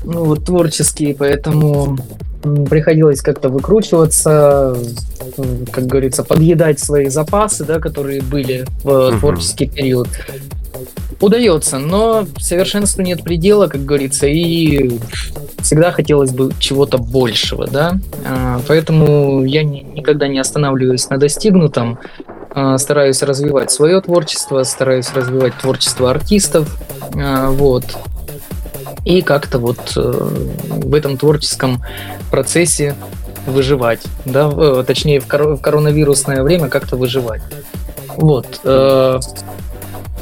[0.05, 1.97] ну вот творческие, поэтому
[2.69, 4.77] приходилось как-то выкручиваться,
[5.73, 10.07] как говорится, подъедать свои запасы, да, которые были в творческий период.
[11.19, 14.97] Удается, но совершенству нет предела, как говорится, и
[15.61, 17.97] всегда хотелось бы чего-то большего, да.
[18.25, 21.99] А, Поэтому я ни- никогда не останавливаюсь на достигнутом,
[22.51, 26.77] а, стараюсь развивать свое творчество, стараюсь развивать творчество артистов,
[27.15, 27.83] а, вот.
[29.05, 31.81] И как-то вот э, в этом творческом
[32.31, 32.95] процессе
[33.45, 37.41] выживать, да, э, точнее в, коро- в коронавирусное время как-то выживать.
[38.17, 38.59] Вот.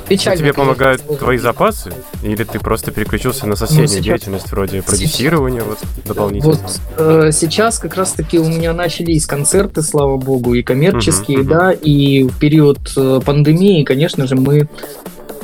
[0.08, 1.18] Печально, Тебе конечно, помогают сложно.
[1.18, 1.94] твои запасы?
[2.24, 6.54] Или ты просто переключился на соседнюю сейчас- деятельность, вроде продюсирования вот, дополнительно?
[6.54, 11.48] Вот э, сейчас как раз-таки у меня начались концерты, слава богу, и коммерческие, мгм.
[11.48, 14.68] да, и в период э, пандемии, конечно же, мы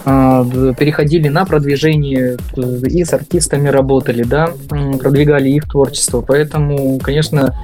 [0.05, 7.55] переходили на продвижение э, и с артистами работали, да, продвигали их творчество, поэтому, конечно,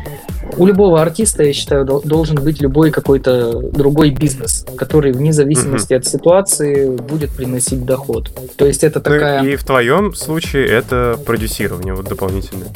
[0.57, 5.93] у любого артиста, я считаю, дол- должен быть любой какой-то другой бизнес, который вне зависимости
[5.93, 8.31] от ситуации будет приносить доход.
[8.55, 9.43] То есть это Ну, такая...
[9.43, 12.67] и в твоем случае это продюсирование вот дополнительное.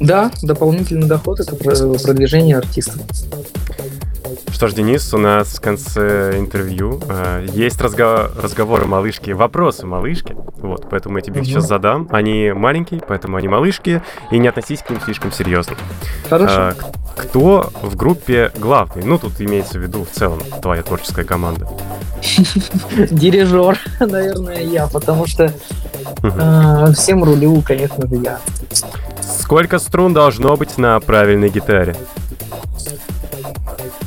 [0.00, 2.96] Да, дополнительный доход это про- продвижение артистов.
[4.50, 10.36] Что ж, Денис, у нас в конце интервью э, есть разго- разговоры малышки, вопросы малышки.
[10.58, 12.08] Вот, поэтому я тебе их сейчас задам.
[12.12, 15.74] Они маленькие, поэтому они малышки, и не относись к ним слишком серьезно.
[16.30, 16.72] Хорошо.
[16.78, 19.04] К- кто в группе главный?
[19.04, 21.68] Ну, тут имеется в виду в целом твоя творческая команда.
[23.10, 25.52] Дирижер, наверное, я, потому что
[26.22, 28.38] э, всем рулю, конечно же, я.
[29.40, 31.96] Сколько струн должно быть на правильной гитаре?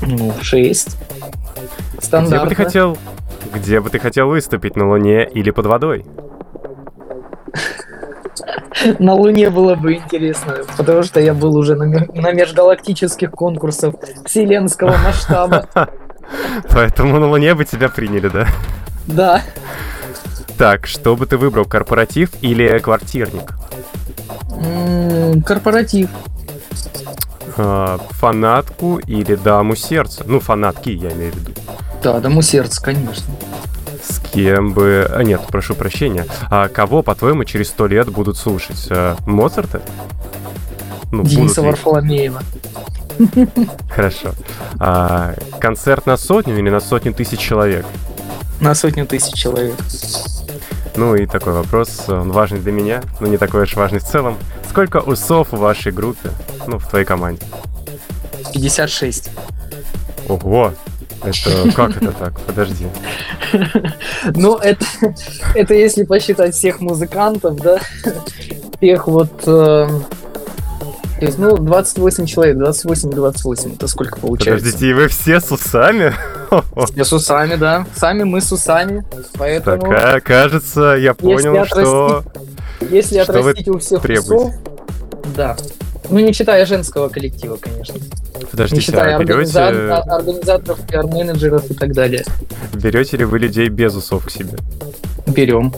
[0.08, 0.98] Ну, шесть.
[0.98, 2.50] Где бы Стандартно.
[2.50, 2.98] ты хотел,
[3.54, 6.06] где бы ты хотел выступить на Луне или под водой?
[9.00, 13.96] На Луне было бы интересно, потому что я был уже на, ме- на межгалактических конкурсах
[14.26, 15.68] вселенского масштаба.
[16.70, 18.48] Поэтому на Луне бы тебя приняли, да?
[19.08, 19.42] Да.
[20.58, 23.54] Так, что бы ты выбрал, корпоратив или квартирник?
[25.46, 26.10] Корпоратив.
[27.58, 30.24] А, фанатку или даму сердца?
[30.26, 31.52] Ну, фанатки, я имею в виду.
[32.04, 33.34] Да, дому сердце, конечно.
[34.04, 35.10] С кем бы...
[35.10, 36.26] а, нет, прошу прощения.
[36.50, 38.88] А кого, по-твоему, через сто лет будут слушать?
[38.90, 39.82] А, Моцарта?
[41.12, 41.68] Ну, Дениса ли?
[41.68, 42.42] Варфоломеева.
[43.90, 44.34] Хорошо.
[44.80, 47.86] А, концерт на сотню или на сотню тысяч человек?
[48.60, 49.76] На сотню тысяч человек.
[50.96, 54.38] Ну и такой вопрос, он важный для меня, но не такой уж важный в целом.
[54.78, 56.30] Сколько усов в вашей группе?
[56.68, 57.42] Ну, в твоей команде?
[58.54, 59.32] 56.
[60.30, 60.72] Ого!
[61.24, 62.40] Это как это так?
[62.42, 62.86] Подожди.
[64.36, 64.86] Ну, это,
[65.56, 67.80] это если посчитать всех музыкантов, да,
[68.78, 69.48] всех вот...
[69.48, 69.90] э,
[71.20, 74.64] то есть, ну, 28 человек, 28-28, это сколько получается?
[74.66, 76.14] Подождите, и вы все с усами?
[76.96, 77.88] Я с усами, да.
[77.96, 79.04] Сами мы с усами,
[79.34, 79.82] поэтому...
[79.82, 82.24] Так, а, кажется, я понял, что...
[82.80, 84.36] Если Что отрастить у всех требуете?
[84.36, 84.54] усов,
[85.36, 85.58] да.
[86.10, 87.96] Ну, не считая женского коллектива, конечно.
[87.96, 92.24] Не Подождите, считая а берете, а- организаторов, пиар-менеджеров и так далее.
[92.74, 94.58] берете ли вы людей без усов к себе?
[95.26, 95.74] Берем.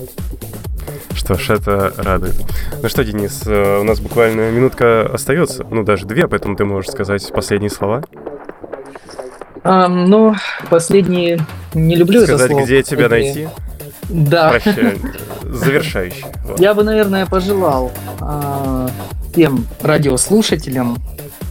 [1.14, 2.36] Что ж, это радует.
[2.82, 6.91] Ну что, Денис, э, у нас буквально минутка остается, ну даже две, поэтому ты можешь
[6.91, 8.03] сказать последние слова.
[9.64, 10.36] Ам, ну,
[10.70, 11.39] последние...
[11.74, 12.64] Не люблю это Сказать, слово.
[12.66, 13.34] где тебя последние.
[13.45, 13.49] найти.
[14.10, 14.49] Да.
[14.49, 14.97] Прощай.
[15.43, 16.26] Завершающий.
[16.45, 16.60] Вот.
[16.60, 17.91] Я бы, наверное, пожелал
[18.22, 18.89] а,
[19.32, 20.97] всем радиослушателям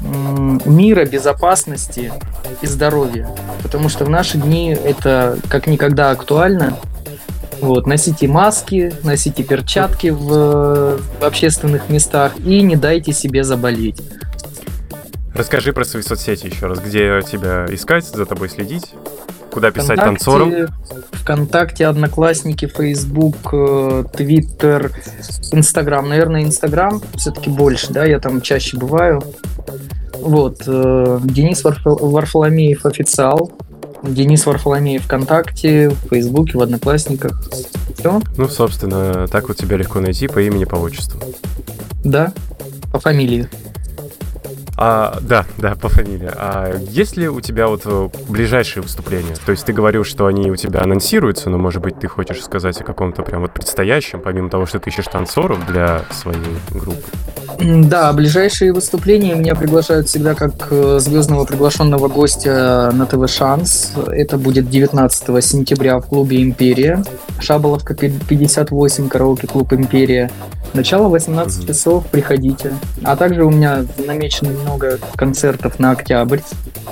[0.03, 2.13] м, мира, безопасности
[2.63, 3.29] и здоровья.
[3.63, 6.77] Потому что в наши дни это как никогда актуально.
[7.61, 14.01] Вот, носите маски, носите перчатки в, в общественных местах и не дайте себе заболеть.
[15.35, 16.81] Расскажи про свои соцсети еще раз.
[16.81, 18.93] Где тебя искать, за тобой следить?
[19.53, 20.55] Куда писать Вконтакте- танцорам?
[21.13, 22.67] ВКонтакте, Одноклассники,
[23.53, 24.93] э, Твиттер,
[25.53, 26.09] Инстаграм.
[26.09, 29.23] Наверное, Инстаграм все-таки больше, да, я там чаще бываю.
[30.21, 33.53] Вот, э, Денис Варфо- Варфоломеев официал.
[34.03, 37.41] Денис Варфоломеев ВКонтакте, в Фейсбуке, в Одноклассниках.
[37.99, 41.21] Все, Ну, собственно, так вот тебя легко найти по имени, по отчеству.
[42.05, 42.33] да,
[42.93, 43.49] по фамилии.
[44.81, 46.31] А, да, да, по фамилии.
[46.37, 49.35] А есть ли у тебя вот э, ближайшие выступления?
[49.45, 52.81] То есть ты говорил, что они у тебя анонсируются, но, может быть, ты хочешь сказать
[52.81, 56.39] о каком-то прям вот предстоящем, помимо того, что ты ищешь танцоров для своей
[56.71, 57.03] группы?
[57.61, 63.95] Да, ближайшие выступления меня приглашают всегда как э, звездного приглашенного гостя на ТВ «Шанс».
[64.07, 67.03] Это будет 19 сентября в клубе «Империя».
[67.41, 70.31] Шаболовка пи- 58, караоке-клуб «Империя».
[70.75, 71.67] Начало 18 Мгм.
[71.67, 72.75] часов, приходите.
[73.03, 76.41] А также у меня намечено много концертов на октябрь,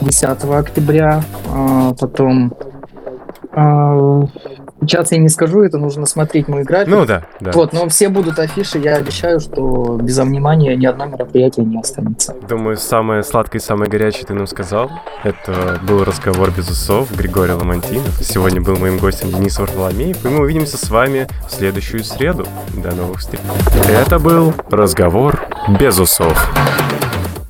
[0.01, 1.22] 10 октября.
[1.53, 2.55] А, Потом...
[3.53, 4.27] а,
[4.83, 6.89] Сейчас я не скажу, это нужно смотреть мой график.
[6.89, 7.51] Ну да, да.
[7.53, 12.35] Вот, но все будут афиши, я обещаю, что без внимания ни одно мероприятие не останется.
[12.47, 14.91] Думаю, самое сладкое и самое горячее ты нам сказал.
[15.24, 18.22] Это был разговор без усов Григорий Ламантинов.
[18.22, 22.47] Сегодня был моим гостем Денис Варфоломеев, и мы увидимся с вами в следующую среду.
[22.77, 23.41] До новых встреч.
[23.89, 25.43] Это был разговор
[25.81, 26.53] без усов.